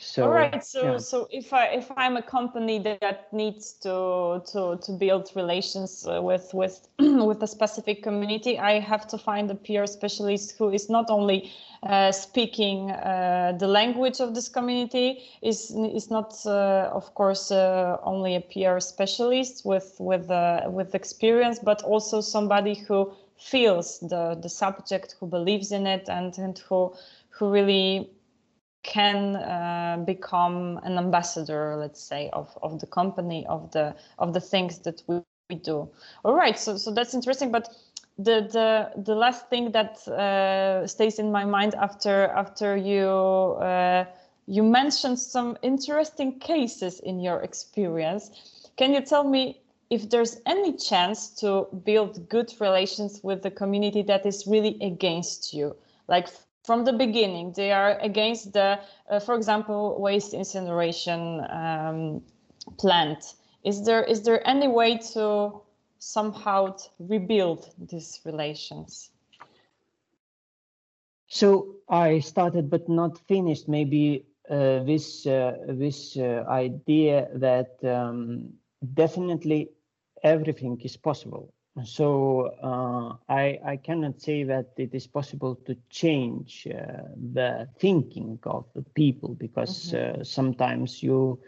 so 0.00 0.24
all 0.24 0.30
right 0.30 0.64
so 0.64 0.92
yeah. 0.92 0.98
so 0.98 1.28
if 1.30 1.52
i 1.52 1.66
if 1.66 1.90
i'm 1.96 2.16
a 2.16 2.22
company 2.22 2.78
that 2.78 3.32
needs 3.32 3.72
to 3.72 4.42
to 4.46 4.78
to 4.82 4.92
build 4.92 5.30
relations 5.34 6.06
uh, 6.06 6.20
with 6.20 6.52
with 6.52 6.88
with 6.98 7.42
a 7.42 7.46
specific 7.46 8.02
community 8.02 8.58
i 8.58 8.78
have 8.78 9.06
to 9.06 9.18
find 9.18 9.50
a 9.50 9.54
pr 9.54 9.86
specialist 9.86 10.54
who 10.58 10.70
is 10.70 10.88
not 10.88 11.10
only 11.10 11.50
uh, 11.84 12.10
speaking 12.10 12.90
uh, 12.90 13.52
the 13.58 13.66
language 13.66 14.20
of 14.20 14.34
this 14.34 14.48
community 14.48 15.22
is 15.42 15.70
is 15.94 16.10
not 16.10 16.34
uh, 16.46 16.90
of 16.92 17.14
course 17.14 17.50
uh, 17.50 17.96
only 18.02 18.34
a 18.34 18.40
pr 18.40 18.80
specialist 18.80 19.64
with 19.64 19.96
with 19.98 20.30
uh, 20.30 20.62
with 20.68 20.94
experience 20.94 21.58
but 21.58 21.82
also 21.82 22.20
somebody 22.20 22.74
who 22.74 23.10
feels 23.36 24.00
the 24.00 24.36
the 24.42 24.48
subject 24.48 25.14
who 25.20 25.26
believes 25.26 25.70
in 25.72 25.86
it 25.86 26.08
and 26.08 26.38
and 26.38 26.58
who 26.58 26.92
who 27.30 27.48
really 27.48 28.10
can 28.82 29.36
uh, 29.36 30.02
become 30.06 30.78
an 30.84 30.98
ambassador, 30.98 31.76
let's 31.76 32.02
say, 32.02 32.30
of, 32.32 32.56
of 32.62 32.80
the 32.80 32.86
company, 32.86 33.46
of 33.46 33.70
the 33.72 33.94
of 34.18 34.32
the 34.34 34.40
things 34.40 34.78
that 34.80 35.02
we, 35.06 35.20
we 35.50 35.56
do. 35.56 35.88
All 36.24 36.34
right, 36.34 36.58
so 36.58 36.76
so 36.76 36.90
that's 36.90 37.14
interesting. 37.14 37.50
But 37.50 37.68
the 38.18 38.48
the 38.52 39.02
the 39.02 39.14
last 39.14 39.48
thing 39.48 39.72
that 39.72 40.06
uh, 40.08 40.86
stays 40.86 41.18
in 41.18 41.30
my 41.32 41.44
mind 41.44 41.74
after 41.74 42.28
after 42.28 42.76
you 42.76 43.08
uh, 43.60 44.04
you 44.46 44.62
mentioned 44.62 45.18
some 45.18 45.56
interesting 45.62 46.38
cases 46.38 47.00
in 47.00 47.20
your 47.20 47.42
experience. 47.42 48.30
Can 48.76 48.94
you 48.94 49.00
tell 49.02 49.24
me 49.24 49.60
if 49.90 50.08
there's 50.10 50.40
any 50.46 50.72
chance 50.76 51.28
to 51.40 51.66
build 51.84 52.28
good 52.28 52.52
relations 52.60 53.20
with 53.22 53.42
the 53.42 53.50
community 53.50 54.02
that 54.02 54.24
is 54.26 54.46
really 54.46 54.78
against 54.80 55.52
you? 55.52 55.76
Like 56.08 56.28
from 56.68 56.84
the 56.84 56.92
beginning. 56.92 57.54
They 57.56 57.72
are 57.72 57.98
against 58.10 58.52
the, 58.52 58.78
uh, 59.10 59.20
for 59.20 59.34
example, 59.34 59.98
waste 59.98 60.34
incineration 60.34 61.40
um, 61.48 62.22
plant. 62.76 63.20
Is 63.64 63.76
there 63.86 64.04
is 64.04 64.20
there 64.26 64.40
any 64.46 64.68
way 64.68 64.98
to 65.14 65.62
somehow 65.98 66.76
rebuild 66.98 67.60
these 67.90 68.20
relations? 68.30 69.10
So 71.28 71.46
I 71.88 72.20
started 72.20 72.68
but 72.68 72.84
not 72.88 73.12
finished. 73.26 73.66
Maybe 73.66 74.26
uh, 74.50 74.84
this 74.90 75.26
uh, 75.26 75.56
this 75.84 75.98
uh, 76.18 76.44
idea 76.66 77.28
that 77.46 77.70
um, 77.82 78.52
definitely 79.02 79.70
everything 80.22 80.80
is 80.84 80.96
possible. 80.98 81.44
So 81.84 82.54
uh, 82.62 83.16
I, 83.32 83.58
I 83.64 83.76
cannot 83.76 84.20
say 84.20 84.44
that 84.44 84.72
it 84.76 84.94
is 84.94 85.06
possible 85.06 85.54
to 85.66 85.76
change 85.90 86.66
uh, 86.66 87.02
the 87.32 87.68
thinking 87.78 88.38
of 88.44 88.66
the 88.74 88.82
people 88.82 89.34
because 89.34 89.92
mm-hmm. 89.92 90.20
uh, 90.20 90.24
sometimes 90.24 91.02
you 91.02 91.40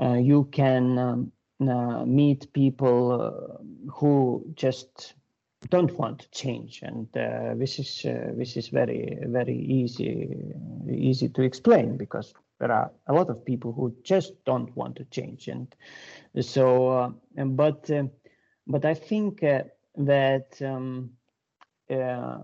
uh, 0.00 0.14
you 0.14 0.44
can 0.52 0.98
um, 0.98 1.32
uh, 1.60 2.04
meet 2.04 2.52
people 2.52 3.10
uh, 3.10 3.90
who 3.92 4.44
just 4.54 5.14
don't 5.70 5.92
want 5.98 6.20
to 6.20 6.30
change, 6.30 6.82
and 6.82 7.08
this 7.58 7.80
is 7.80 8.02
this 8.36 8.56
is 8.56 8.68
very 8.68 9.18
very 9.22 9.56
easy 9.56 10.36
easy 10.88 11.28
to 11.28 11.42
explain 11.42 11.96
because 11.96 12.32
there 12.60 12.70
are 12.70 12.92
a 13.08 13.12
lot 13.12 13.28
of 13.28 13.44
people 13.44 13.72
who 13.72 13.92
just 14.04 14.32
don't 14.44 14.74
want 14.76 14.94
to 14.94 15.04
change, 15.06 15.48
and 15.48 15.74
so 16.40 17.12
but 17.34 17.90
but 18.68 18.84
I 18.84 18.94
think 18.94 19.42
uh, 19.42 19.62
that 19.96 20.60
um, 20.62 21.10
uh, 21.90 22.38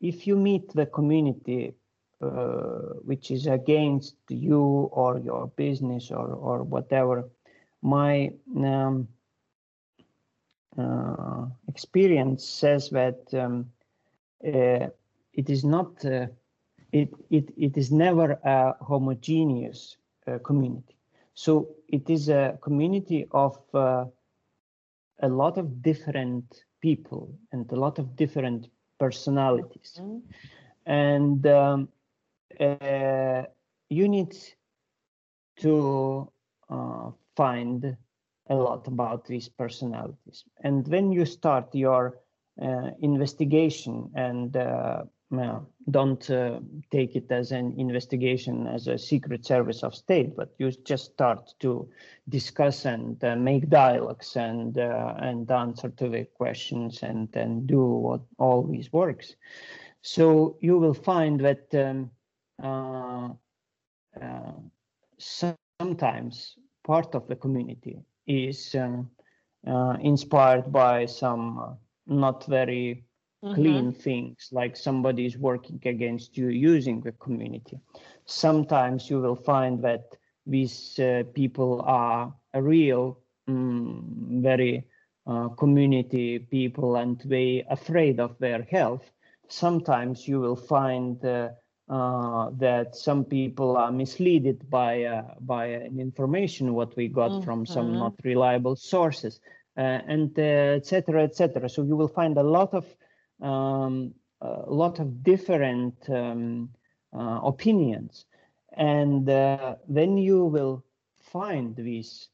if 0.00 0.26
you 0.26 0.36
meet 0.36 0.68
the 0.74 0.86
community 0.86 1.74
uh, 2.22 2.94
which 3.04 3.30
is 3.30 3.46
against 3.46 4.16
you 4.28 4.62
or 4.92 5.18
your 5.18 5.48
business 5.56 6.10
or 6.10 6.28
or 6.32 6.62
whatever, 6.62 7.24
my 7.82 8.30
um, 8.56 9.08
uh, 10.78 11.46
experience 11.68 12.44
says 12.44 12.90
that 12.90 13.20
um, 13.34 13.66
uh, 14.46 14.86
it 15.34 15.50
is 15.50 15.64
not 15.64 16.04
uh, 16.04 16.26
it, 16.92 17.08
it 17.30 17.52
it 17.56 17.76
is 17.76 17.90
never 17.92 18.32
a 18.44 18.74
homogeneous 18.84 19.96
community 20.44 20.96
so 21.34 21.68
it 21.88 22.08
is 22.08 22.28
a 22.28 22.58
community 22.62 23.26
of 23.32 23.58
uh, 23.74 24.04
a 25.22 25.28
lot 25.28 25.58
of 25.58 25.82
different 25.82 26.64
people 26.80 27.34
and 27.52 27.70
a 27.72 27.76
lot 27.76 27.98
of 27.98 28.16
different 28.16 28.68
personalities. 28.98 30.00
Mm-hmm. 30.00 30.18
And 30.86 31.46
um, 31.46 31.88
uh, 32.60 33.42
you 33.88 34.08
need 34.08 34.36
to 35.58 36.30
uh, 36.68 37.10
find 37.36 37.96
a 38.48 38.54
lot 38.54 38.86
about 38.86 39.24
these 39.24 39.48
personalities. 39.48 40.44
And 40.62 40.86
when 40.88 41.10
you 41.12 41.24
start 41.24 41.74
your 41.74 42.18
uh, 42.60 42.90
investigation 43.00 44.10
and 44.14 44.56
uh, 44.56 45.04
don't 45.90 46.30
uh, 46.30 46.60
take 46.90 47.14
it 47.16 47.30
as 47.30 47.52
an 47.52 47.74
investigation 47.78 48.66
as 48.66 48.86
a 48.88 48.98
secret 48.98 49.44
service 49.44 49.82
of 49.82 49.94
state, 49.94 50.36
but 50.36 50.54
you 50.58 50.70
just 50.70 51.12
start 51.12 51.54
to 51.60 51.88
discuss 52.28 52.84
and 52.84 53.22
uh, 53.24 53.36
make 53.36 53.68
dialogues 53.68 54.36
and 54.36 54.78
uh, 54.78 55.14
and 55.18 55.50
answer 55.50 55.90
to 55.90 56.08
the 56.08 56.24
questions 56.24 57.02
and 57.02 57.34
and 57.36 57.66
do 57.66 57.84
what 57.84 58.20
always 58.38 58.92
works. 58.92 59.36
So 60.02 60.56
you 60.60 60.78
will 60.78 60.94
find 60.94 61.40
that 61.40 61.74
um, 61.74 62.10
uh, 62.62 63.28
uh, 64.20 64.52
sometimes 65.18 66.56
part 66.84 67.14
of 67.14 67.26
the 67.26 67.36
community 67.36 67.98
is 68.26 68.74
um, 68.74 69.10
uh, 69.66 69.96
inspired 70.00 70.70
by 70.72 71.06
some 71.06 71.78
not 72.06 72.46
very 72.46 73.04
mm-hmm. 73.44 73.54
clean 73.54 73.92
things 73.92 74.48
like 74.52 74.76
somebody 74.76 75.26
is 75.26 75.36
working 75.36 75.80
against 75.84 76.36
you 76.36 76.48
using 76.48 77.00
the 77.00 77.12
community 77.12 77.78
sometimes 78.24 79.10
you 79.10 79.20
will 79.20 79.36
find 79.36 79.82
that 79.82 80.04
these 80.46 80.98
uh, 80.98 81.22
people 81.34 81.82
are 81.84 82.32
a 82.54 82.62
real 82.62 83.18
um, 83.48 84.40
very 84.42 84.86
uh, 85.26 85.48
community 85.48 86.38
people 86.38 86.96
and 86.96 87.22
they 87.24 87.64
afraid 87.70 88.20
of 88.20 88.38
their 88.38 88.62
health 88.62 89.10
sometimes 89.48 90.26
you 90.26 90.40
will 90.40 90.56
find 90.56 91.24
uh, 91.24 91.48
uh, 91.88 92.48
that 92.56 92.96
some 92.96 93.24
people 93.24 93.76
are 93.76 93.92
misled 93.92 94.58
by 94.70 95.04
uh, 95.04 95.22
by 95.40 95.66
an 95.66 96.00
information 96.00 96.72
what 96.72 96.96
we 96.96 97.08
got 97.08 97.30
mm-hmm. 97.30 97.44
from 97.44 97.66
some 97.66 97.92
not 97.92 98.14
reliable 98.24 98.74
sources 98.74 99.40
uh, 99.76 99.80
and 99.80 100.38
etc 100.38 101.20
uh, 101.20 101.24
etc 101.24 101.64
et 101.64 101.70
so 101.70 101.82
you 101.82 101.94
will 101.94 102.08
find 102.08 102.38
a 102.38 102.42
lot 102.42 102.72
of 102.72 102.86
um, 103.40 104.14
a 104.40 104.70
lot 104.70 104.98
of 104.98 105.22
different 105.22 105.94
um, 106.10 106.68
uh, 107.12 107.40
opinions. 107.42 108.26
And 108.76 109.28
uh, 109.28 109.76
when 109.86 110.18
you 110.18 110.44
will 110.44 110.84
find 111.20 111.76
these 111.76 112.28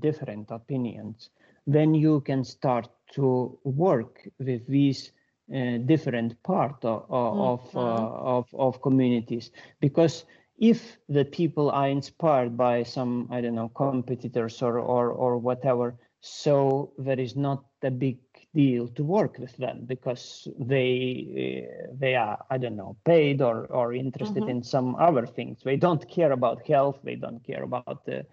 different 0.00 0.50
opinions, 0.50 1.30
then 1.66 1.94
you 1.94 2.20
can 2.20 2.44
start 2.44 2.88
to 3.12 3.58
work 3.64 4.28
with 4.38 4.66
these 4.66 5.12
uh, 5.54 5.78
different 5.84 6.42
part 6.42 6.84
of 6.84 7.04
of, 7.10 7.60
mm-hmm. 7.68 7.78
uh, 7.78 8.38
of, 8.38 8.46
of 8.54 8.80
communities 8.80 9.50
because 9.80 10.24
if 10.58 10.96
the 11.08 11.24
people 11.24 11.70
are 11.70 11.88
inspired 11.88 12.56
by 12.56 12.82
some 12.82 13.28
I 13.30 13.40
don't 13.40 13.54
know 13.54 13.68
competitors 13.68 14.62
or 14.62 14.78
or 14.78 15.10
or 15.10 15.36
whatever, 15.36 15.96
so 16.20 16.92
there 16.96 17.20
is 17.20 17.36
not 17.36 17.64
a 17.82 17.90
big 17.90 18.18
deal 18.54 18.88
to 18.88 19.02
work 19.02 19.38
with 19.38 19.56
them 19.56 19.84
because 19.84 20.48
they 20.58 21.66
uh, 21.66 21.94
they 21.98 22.14
are 22.14 22.38
I 22.50 22.58
don't 22.58 22.76
know 22.76 22.96
paid 23.04 23.42
or 23.42 23.66
or 23.66 23.92
interested 23.92 24.42
mm-hmm. 24.42 24.58
in 24.58 24.62
some 24.62 24.94
other 24.96 25.26
things. 25.26 25.58
They 25.64 25.76
don't 25.76 26.08
care 26.08 26.32
about 26.32 26.66
health. 26.66 26.98
They 27.02 27.16
don't 27.16 27.44
care 27.44 27.64
about 27.64 28.06
the. 28.06 28.24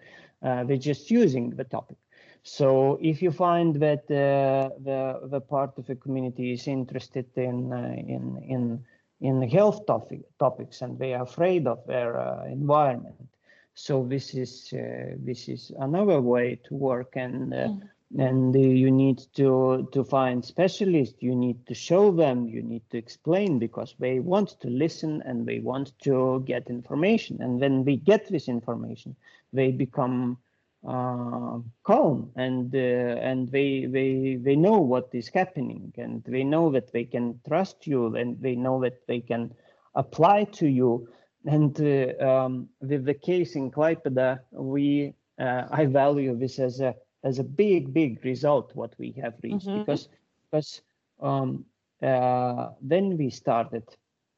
Uh, 0.42 0.64
they're 0.64 0.76
just 0.92 1.10
using 1.10 1.50
the 1.50 1.64
topic. 1.64 1.98
So 2.44 2.98
if 3.00 3.22
you 3.22 3.30
find 3.30 3.76
that 3.76 4.04
uh, 4.10 4.70
the 4.82 5.28
the 5.28 5.40
part 5.40 5.78
of 5.78 5.86
the 5.86 5.96
community 5.96 6.52
is 6.52 6.66
interested 6.66 7.26
in 7.36 7.72
uh, 7.72 7.94
in 8.14 8.24
in 8.54 8.84
in 9.20 9.48
health 9.48 9.86
topic, 9.86 10.20
topics 10.38 10.82
and 10.82 10.98
they 10.98 11.14
are 11.14 11.22
afraid 11.22 11.66
of 11.66 11.78
their 11.86 12.18
uh, 12.18 12.44
environment, 12.46 13.28
so 13.74 14.04
this 14.08 14.34
is 14.34 14.72
uh, 14.72 15.14
this 15.16 15.48
is 15.48 15.72
another 15.78 16.20
way 16.20 16.58
to 16.64 16.74
work 16.74 17.16
and. 17.16 17.52
Mm 17.52 17.91
and 18.18 18.54
you 18.54 18.90
need 18.90 19.22
to 19.34 19.88
to 19.92 20.04
find 20.04 20.44
specialists. 20.44 21.16
You 21.20 21.34
need 21.34 21.66
to 21.66 21.74
show 21.74 22.10
them. 22.12 22.48
You 22.48 22.62
need 22.62 22.82
to 22.90 22.98
explain 22.98 23.58
because 23.58 23.94
they 23.98 24.20
want 24.20 24.60
to 24.60 24.68
listen 24.68 25.22
and 25.24 25.46
they 25.46 25.60
want 25.60 25.92
to 26.02 26.42
get 26.46 26.68
information. 26.68 27.40
And 27.40 27.60
when 27.60 27.84
we 27.84 27.96
get 27.96 28.28
this 28.28 28.48
information 28.48 29.16
they 29.52 29.70
become 29.70 30.38
uh, 30.86 31.58
calm 31.84 32.30
and 32.36 32.74
uh, 32.74 32.78
and 32.78 33.50
they 33.50 33.86
they 33.86 34.38
they 34.42 34.56
know 34.56 34.78
what 34.78 35.08
is 35.12 35.28
happening 35.28 35.92
and 35.96 36.24
they 36.24 36.42
know 36.42 36.70
that 36.72 36.92
they 36.92 37.04
can 37.04 37.38
trust 37.46 37.86
you 37.86 38.16
and 38.16 38.40
they 38.40 38.56
know 38.56 38.80
that 38.80 39.06
they 39.06 39.20
can 39.20 39.52
apply 39.94 40.44
to 40.44 40.66
you. 40.66 41.08
And 41.44 41.78
uh, 41.80 42.24
um, 42.24 42.68
with 42.80 43.04
the 43.04 43.14
case 43.14 43.54
in 43.56 43.70
Klaipeda 43.70 44.40
we 44.52 45.14
uh, 45.38 45.68
I 45.70 45.86
value 45.86 46.36
this 46.36 46.58
as 46.58 46.80
a 46.80 46.94
as 47.24 47.38
a 47.38 47.44
big 47.44 47.92
big 47.92 48.24
result 48.24 48.74
what 48.74 48.94
we 48.98 49.12
have 49.12 49.34
reached 49.42 49.66
mm-hmm. 49.66 49.80
because 49.80 50.08
because 50.50 50.82
um, 51.20 51.64
uh, 52.02 52.70
when 52.80 53.16
we 53.16 53.30
started 53.30 53.84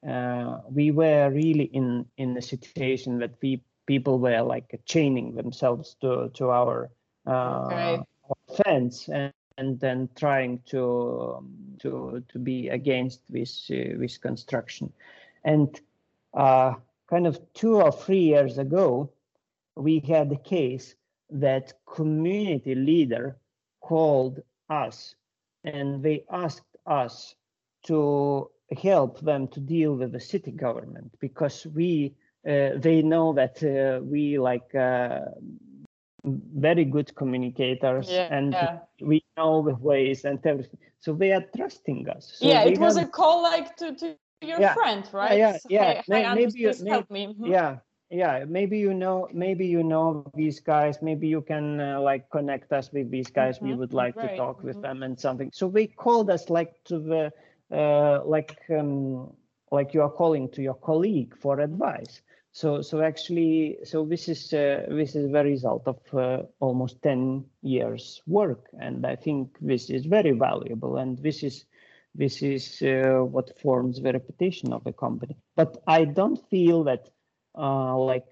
uh, 0.07 0.59
we 0.71 0.91
were 0.91 1.31
really 1.31 1.65
in 1.65 2.05
in 2.19 2.37
a 2.37 2.43
situation 2.43 3.19
that 3.19 3.35
we 3.41 3.63
people 3.87 4.19
were 4.19 4.43
like 4.43 4.81
chaining 4.85 5.35
themselves 5.35 5.97
to 6.01 6.31
to 6.35 6.51
our, 6.51 6.91
uh, 7.27 7.67
okay. 7.67 8.03
fence 8.63 9.09
and, 9.09 9.33
and 9.59 9.79
then 9.81 10.09
trying 10.17 10.61
to 10.67 11.35
um, 11.39 11.55
to 11.79 12.23
to 12.29 12.39
be 12.39 12.69
against 12.69 13.21
this 13.29 13.71
uh, 13.71 13.97
this 13.99 14.19
construction 14.19 14.93
and 15.45 15.81
uh, 16.35 16.75
kind 17.09 17.27
of 17.27 17.41
two 17.55 17.77
or 17.77 17.93
three 17.93 18.25
years 18.25 18.59
ago 18.59 19.11
we 19.77 20.01
had 20.01 20.31
a 20.33 20.39
case 20.39 20.95
that 21.31 21.73
community 21.87 22.75
leader 22.75 23.37
called 23.81 24.41
us 24.71 25.15
and 25.65 26.03
they 26.03 26.25
asked 26.31 26.77
us 26.87 27.35
to 27.85 28.51
help 28.79 29.21
them 29.21 29.49
to 29.49 29.61
deal 29.61 29.95
with 29.95 30.13
the 30.13 30.21
city 30.21 30.51
government 30.51 31.13
because 31.21 31.67
we 31.75 32.15
uh, 32.49 32.71
they 32.77 33.01
know 33.03 33.33
that 33.33 33.63
uh, 33.63 34.03
we 34.05 34.39
like 34.39 34.75
uh, 34.75 35.21
very 36.25 36.85
good 36.85 37.15
communicators 37.15 38.11
yeah, 38.11 38.29
and 38.31 38.53
yeah. 38.53 38.79
we 39.01 39.23
know 39.37 39.63
the 39.63 39.75
ways 39.77 40.25
and 40.25 40.39
everything 40.47 40.79
so 41.01 41.13
they 41.13 41.33
are 41.33 41.45
trusting 41.57 42.09
us 42.09 42.37
so 42.39 42.47
yeah 42.47 42.65
it 42.65 42.79
was 42.79 42.97
have... 42.97 43.09
a 43.09 43.11
call 43.11 43.43
like 43.43 43.77
to, 43.77 43.95
to 43.95 44.17
your 44.43 44.61
yeah, 44.61 44.75
friend 44.75 45.09
right 45.13 45.39
yeah 45.39 45.57
yeah, 45.69 46.03
yeah. 46.07 46.35
maybe, 46.35 46.53
you, 46.55 46.73
maybe 46.79 46.91
help 46.91 47.11
me 47.11 47.27
mm-hmm. 47.27 47.47
yeah 47.47 47.77
yeah 48.15 48.45
maybe 48.47 48.79
you 48.79 48.95
know 48.95 49.29
maybe 49.33 49.67
you 49.67 49.83
know 49.83 50.25
these 50.35 50.61
guys. 50.61 51.03
Maybe 51.03 51.27
you 51.29 51.43
can 51.43 51.81
uh, 51.81 52.01
like 52.01 52.31
connect 52.31 52.73
us 52.73 52.93
with 52.93 53.11
these 53.11 53.29
guys. 53.29 53.57
Mm-hmm. 53.57 53.69
we 53.69 53.75
would 53.75 53.93
like 53.93 54.17
right. 54.17 54.31
to 54.31 54.37
talk 54.37 54.59
mm-hmm. 54.59 54.69
with 54.69 54.83
them 54.83 55.03
and 55.03 55.19
something. 55.19 55.51
So 55.53 55.69
they 55.69 55.87
called 55.87 56.31
us 56.31 56.49
like 56.49 56.73
to 56.85 56.99
the 56.99 57.33
uh, 57.77 58.25
like 58.25 58.59
um, 58.71 59.33
like 59.71 59.95
you 59.95 60.03
are 60.03 60.11
calling 60.11 60.49
to 60.51 60.63
your 60.63 60.75
colleague 60.75 61.37
for 61.37 61.61
advice. 61.61 62.23
So 62.53 62.83
so 62.83 63.03
actually 63.03 63.79
so 63.85 64.05
this 64.05 64.29
is 64.29 64.53
uh, 64.53 64.87
this 64.89 65.17
is 65.17 65.33
the 65.33 65.43
result 65.43 65.89
of 65.89 65.99
uh, 66.15 66.43
almost 66.61 67.03
10 67.03 67.45
years 67.63 68.23
work. 68.27 68.69
And 68.81 69.05
i 69.05 69.17
think 69.17 69.57
this 69.61 69.91
is 69.91 70.07
very 70.07 70.33
valuable. 70.33 70.99
And 70.99 71.19
this 71.19 71.43
is 71.43 71.65
this 72.15 72.43
is 72.43 72.81
uh, 72.83 73.25
what 73.25 73.59
forms 73.59 74.01
the 74.01 74.13
reputation 74.13 74.73
of 74.73 74.87
a 74.87 74.93
company. 74.93 75.37
But 75.57 75.83
i 75.89 76.05
don't 76.05 76.39
feel 76.49 76.85
that 76.85 77.11
uh, 77.59 77.97
like 77.97 78.25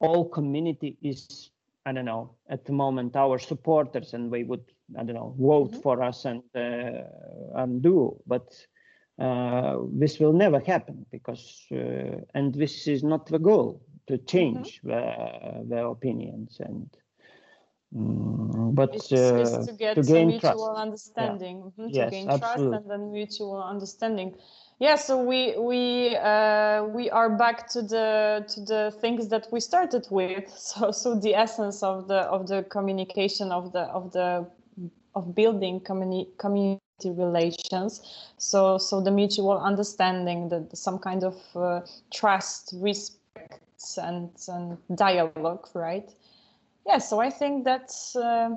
all 0.00 0.28
community 0.28 0.96
is 1.02 1.50
i 1.86 1.92
don't 1.92 2.04
know 2.04 2.34
at 2.48 2.64
the 2.64 2.72
moment 2.72 3.16
our 3.16 3.38
supporters 3.38 4.14
and 4.14 4.32
they 4.32 4.42
would 4.42 4.64
i 4.98 5.02
don't 5.02 5.16
know 5.16 5.34
vote 5.38 5.70
mm-hmm. 5.70 5.80
for 5.80 6.02
us 6.02 6.24
and 6.24 6.42
uh, 6.54 7.60
and 7.60 7.82
do 7.82 8.16
but 8.26 8.48
uh, 9.18 9.78
this 9.92 10.18
will 10.18 10.32
never 10.32 10.60
happen 10.60 11.06
because 11.10 11.66
uh, 11.72 12.20
and 12.34 12.54
this 12.54 12.86
is 12.86 13.02
not 13.02 13.26
the 13.26 13.38
goal 13.38 13.80
to 14.06 14.18
change 14.18 14.80
mm-hmm. 14.84 15.68
the, 15.68 15.74
the 15.74 15.86
opinions 15.86 16.58
and 16.60 16.88
um, 17.96 18.72
but 18.74 18.94
it's, 18.94 19.12
uh, 19.12 19.44
it's 19.46 19.66
to 19.66 19.72
get 19.72 19.94
to 19.94 20.02
gain 20.02 20.28
mutual 20.28 20.52
trust. 20.52 20.80
understanding 20.80 21.56
yeah. 21.58 21.64
mm-hmm, 21.64 21.88
to 21.88 21.94
yes, 21.94 22.10
gain 22.10 22.28
absolutely. 22.28 22.68
trust 22.68 22.82
and 22.82 22.90
then 22.90 23.12
mutual 23.12 23.62
understanding 23.62 24.34
yeah 24.78 24.96
so 24.96 25.22
we 25.22 25.56
we 25.58 26.16
uh, 26.16 26.84
we 26.84 27.10
are 27.10 27.30
back 27.30 27.68
to 27.70 27.82
the 27.82 28.44
to 28.48 28.60
the 28.60 28.92
things 29.00 29.28
that 29.28 29.48
we 29.52 29.60
started 29.60 30.06
with. 30.10 30.44
So 30.56 30.90
so 30.90 31.14
the 31.14 31.34
essence 31.34 31.82
of 31.82 32.08
the 32.08 32.20
of 32.22 32.48
the 32.48 32.62
communication 32.64 33.52
of 33.52 33.72
the 33.72 33.82
of 33.82 34.12
the 34.12 34.46
of 35.14 35.34
building 35.34 35.80
communi- 35.80 36.28
community 36.38 37.10
relations. 37.10 38.02
So 38.38 38.78
so 38.78 39.00
the 39.00 39.10
mutual 39.10 39.58
understanding 39.58 40.48
that 40.50 40.76
some 40.76 40.98
kind 40.98 41.24
of 41.24 41.36
uh, 41.56 41.80
trust 42.12 42.74
respect 42.76 43.62
and 43.98 44.30
and 44.48 44.78
dialogue 44.96 45.68
right? 45.74 46.10
Yeah 46.86 46.98
so 46.98 47.20
i 47.20 47.30
think 47.30 47.64
that's 47.64 48.16
uh, 48.16 48.50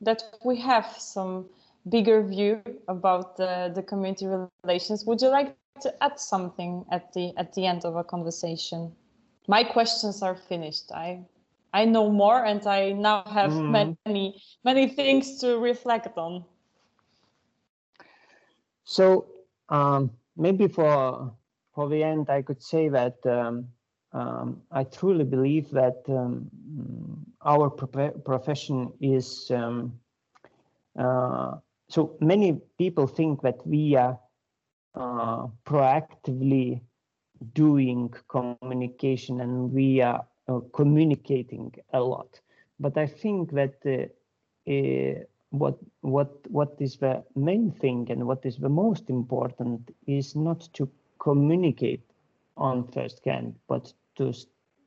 that 0.00 0.22
we 0.44 0.56
have 0.60 0.86
some 0.98 1.46
bigger 1.88 2.22
view 2.22 2.62
about 2.88 3.36
the 3.36 3.72
the 3.74 3.82
community 3.82 4.26
relations 4.64 5.04
would 5.04 5.20
you 5.20 5.28
like 5.28 5.54
to 5.80 5.92
add 6.02 6.18
something 6.18 6.84
at 6.90 7.12
the 7.12 7.32
at 7.36 7.52
the 7.54 7.66
end 7.66 7.84
of 7.84 7.96
a 7.96 8.04
conversation 8.04 8.92
my 9.46 9.62
questions 9.62 10.22
are 10.22 10.34
finished 10.34 10.90
i 10.92 11.20
i 11.72 11.84
know 11.84 12.10
more 12.10 12.44
and 12.44 12.66
i 12.66 12.92
now 12.92 13.22
have 13.26 13.52
mm. 13.52 13.96
many 14.06 14.42
many 14.64 14.88
things 14.88 15.38
to 15.38 15.58
reflect 15.58 16.16
on 16.16 16.44
so 18.84 19.26
um, 19.68 20.10
maybe 20.36 20.68
for 20.68 21.32
for 21.76 21.90
the 21.90 22.02
end, 22.02 22.30
I 22.30 22.40
could 22.40 22.62
say 22.62 22.88
that 22.88 23.18
um, 23.26 23.68
um, 24.12 24.62
I 24.70 24.84
truly 24.84 25.24
believe 25.24 25.70
that 25.72 26.02
um, 26.08 26.50
our 27.44 27.68
pro- 27.68 28.18
profession 28.24 28.92
is. 29.00 29.50
Um, 29.50 29.92
uh, 30.98 31.56
so 31.88 32.16
many 32.20 32.60
people 32.78 33.06
think 33.06 33.42
that 33.42 33.66
we 33.66 33.96
are 33.96 34.18
uh, 34.94 35.46
proactively 35.64 36.80
doing 37.54 38.12
communication 38.28 39.40
and 39.40 39.72
we 39.72 40.00
are 40.00 40.24
uh, 40.48 40.60
communicating 40.72 41.72
a 41.92 42.00
lot. 42.00 42.40
But 42.80 42.96
I 42.96 43.06
think 43.06 43.52
that 43.52 43.74
uh, 43.86 44.70
uh, 44.70 45.24
what 45.50 45.78
what 46.00 46.50
what 46.50 46.74
is 46.80 46.96
the 46.96 47.22
main 47.34 47.70
thing 47.70 48.10
and 48.10 48.26
what 48.26 48.44
is 48.44 48.56
the 48.56 48.68
most 48.68 49.08
important 49.10 49.90
is 50.06 50.34
not 50.34 50.68
to 50.74 50.88
communicate 51.18 52.02
on 52.56 52.86
first 52.88 53.18
scan 53.18 53.54
but 53.68 53.92
to 54.16 54.32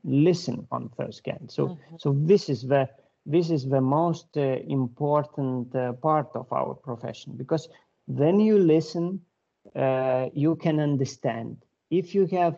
listen 0.04 0.68
on 0.72 0.90
first 0.98 1.20
scan 1.20 1.48
so 1.48 1.68
mm-hmm. 1.68 1.96
so 1.98 2.16
this 2.26 2.50
is 2.50 2.62
the 2.64 2.88
this 3.26 3.50
is 3.50 3.68
the 3.68 3.82
most 3.82 4.38
uh, 4.38 4.58
important 4.68 5.76
uh, 5.76 5.94
part 5.94 6.30
of 6.36 6.52
our 6.52 6.74
profession 6.74 7.34
because 7.38 7.70
when 8.08 8.40
you 8.40 8.58
listen 8.58 9.20
uh, 9.76 10.30
you 10.34 10.56
can 10.56 10.80
understand. 10.80 11.58
If 11.92 12.16
you 12.16 12.26
have 12.28 12.58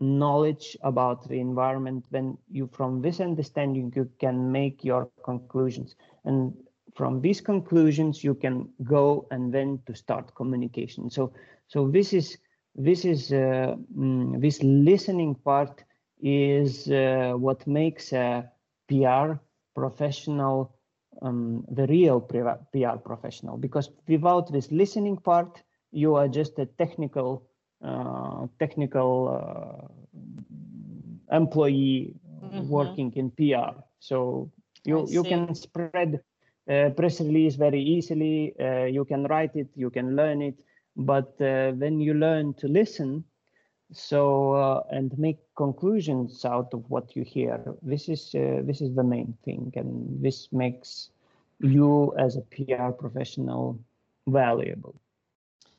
knowledge 0.00 0.76
about 0.82 1.28
the 1.28 1.38
environment 1.38 2.06
then 2.10 2.38
you 2.50 2.68
from 2.72 3.02
this 3.02 3.20
understanding 3.20 3.92
you 3.94 4.08
can 4.18 4.50
make 4.50 4.82
your 4.82 5.08
conclusions. 5.24 5.94
And 6.24 6.54
from 6.94 7.20
these 7.20 7.40
conclusions 7.40 8.24
you 8.24 8.34
can 8.34 8.68
go 8.82 9.26
and 9.30 9.52
then 9.52 9.80
to 9.86 9.94
start 9.94 10.34
communication. 10.34 11.10
So 11.10 11.32
so 11.68 11.88
this 11.88 12.12
is 12.12 12.38
this 12.74 13.04
is 13.04 13.32
uh, 13.32 13.76
mm, 13.96 14.40
this 14.40 14.62
listening 14.62 15.34
part 15.34 15.84
is 16.22 16.90
uh, 16.90 17.34
what 17.36 17.66
makes 17.66 18.12
a 18.12 18.50
pr 18.88 19.38
professional 19.74 20.74
um, 21.22 21.64
the 21.70 21.86
real 21.86 22.20
pr 22.20 22.96
professional 23.04 23.56
because 23.56 23.90
without 24.08 24.52
this 24.52 24.70
listening 24.70 25.16
part 25.16 25.62
you 25.92 26.14
are 26.14 26.28
just 26.28 26.58
a 26.58 26.66
technical 26.66 27.46
uh, 27.84 28.46
technical 28.58 29.10
uh, 29.36 31.36
employee 31.36 32.14
mm 32.42 32.50
-hmm. 32.50 32.68
working 32.68 33.12
in 33.16 33.30
pr 33.30 33.72
so 33.98 34.48
you 34.84 35.06
you 35.08 35.22
can 35.22 35.54
spread 35.54 36.20
uh, 36.70 36.90
press 36.90 37.20
release 37.20 37.56
very 37.56 37.80
easily. 37.80 38.54
Uh, 38.60 38.84
you 38.84 39.04
can 39.04 39.24
write 39.24 39.56
it, 39.56 39.68
you 39.74 39.90
can 39.90 40.14
learn 40.14 40.40
it, 40.40 40.62
but 40.96 41.34
uh, 41.40 41.72
when 41.72 42.00
you 42.00 42.14
learn 42.14 42.54
to 42.54 42.68
listen, 42.68 43.24
so 43.92 44.84
and 44.90 45.16
make 45.18 45.38
conclusions 45.56 46.44
out 46.44 46.72
of 46.72 46.88
what 46.90 47.16
you 47.16 47.22
hear, 47.22 47.60
this 47.82 48.08
is 48.08 48.30
this 48.32 48.80
is 48.80 48.94
the 48.94 49.04
main 49.04 49.36
thing, 49.44 49.72
and 49.76 50.22
this 50.22 50.48
makes 50.52 51.10
you 51.60 52.14
as 52.18 52.36
a 52.36 52.42
PR 52.42 52.90
professional 52.90 53.78
valuable. 54.26 54.94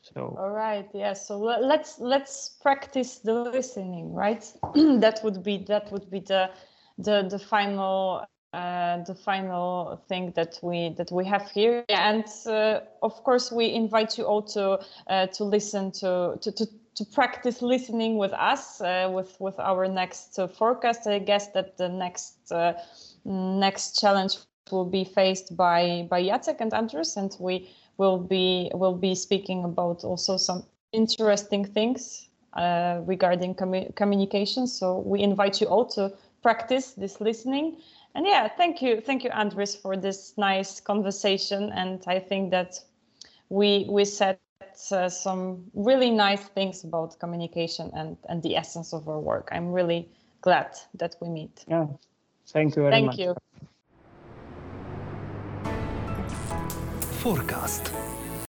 So 0.01 0.35
all 0.37 0.49
right, 0.49 0.89
yes. 0.93 1.01
Yeah, 1.01 1.13
so 1.13 1.39
let's 1.39 1.99
let's 1.99 2.57
practice 2.61 3.19
the 3.19 3.33
listening, 3.33 4.13
right? 4.13 4.43
that 4.75 5.21
would 5.23 5.43
be 5.43 5.59
that 5.67 5.91
would 5.91 6.09
be 6.09 6.19
the 6.19 6.49
the 6.97 7.27
the 7.29 7.39
final 7.39 8.25
uh, 8.53 9.03
the 9.03 9.15
final 9.15 10.01
thing 10.09 10.31
that 10.35 10.59
we 10.61 10.89
that 10.97 11.11
we 11.11 11.23
have 11.25 11.49
here 11.51 11.85
and 11.87 12.25
uh, 12.47 12.81
of 13.01 13.23
course 13.23 13.49
we 13.49 13.71
invite 13.71 14.17
you 14.17 14.25
all 14.25 14.41
to 14.41 14.77
uh, 15.07 15.27
to 15.27 15.43
listen 15.45 15.91
to, 15.91 16.37
to 16.41 16.51
to 16.51 16.67
to 16.95 17.05
practice 17.05 17.61
listening 17.61 18.17
with 18.17 18.33
us 18.33 18.81
uh, 18.81 19.09
with 19.13 19.35
with 19.39 19.59
our 19.59 19.87
next 19.87 20.37
uh, 20.37 20.47
forecast. 20.47 21.07
I 21.07 21.19
guess 21.19 21.47
that 21.49 21.77
the 21.77 21.89
next 21.89 22.51
uh, 22.51 22.73
next 23.25 23.99
challenge 23.99 24.37
will 24.71 24.85
be 24.85 25.03
faced 25.03 25.55
by 25.55 26.07
by 26.09 26.23
Jacek 26.23 26.61
and 26.61 26.73
Andrus 26.73 27.17
and 27.17 27.35
we 27.39 27.69
will 27.97 28.17
be 28.17 28.71
will 28.73 28.95
be 28.95 29.15
speaking 29.15 29.63
about 29.63 30.03
also 30.03 30.37
some 30.37 30.63
interesting 30.91 31.65
things 31.65 32.29
regarding 33.05 33.55
commu 33.55 33.95
communication. 33.95 34.67
So 34.67 34.99
we 35.05 35.21
invite 35.21 35.61
you 35.61 35.67
all 35.67 35.85
to 35.95 36.11
practice 36.41 36.93
this 36.93 37.21
listening. 37.21 37.77
And 38.15 38.25
yeah, 38.25 38.49
thank 38.49 38.81
you, 38.81 38.99
thank 38.99 39.23
you, 39.23 39.29
Andrus, 39.29 39.75
for 39.75 39.95
this 39.95 40.33
nice 40.37 40.81
conversation. 40.81 41.71
And 41.71 42.03
I 42.07 42.19
think 42.19 42.51
that 42.51 42.79
we 43.49 43.85
we 43.89 44.03
said 44.05 44.37
uh, 44.91 45.09
some 45.09 45.65
really 45.73 46.11
nice 46.11 46.43
things 46.49 46.83
about 46.83 47.19
communication 47.19 47.91
and 47.93 48.17
and 48.29 48.43
the 48.43 48.55
essence 48.55 48.93
of 48.93 49.07
our 49.07 49.19
work. 49.19 49.49
I'm 49.51 49.71
really 49.71 50.09
glad 50.41 50.77
that 50.95 51.15
we 51.21 51.29
meet. 51.29 51.65
Yeah, 51.67 51.87
thank 52.47 52.75
you 52.75 52.83
very 52.83 52.91
thank 52.91 53.05
much. 53.05 53.15
Thank 53.17 53.27
you. 53.27 53.35
Forecast. 57.21 58.10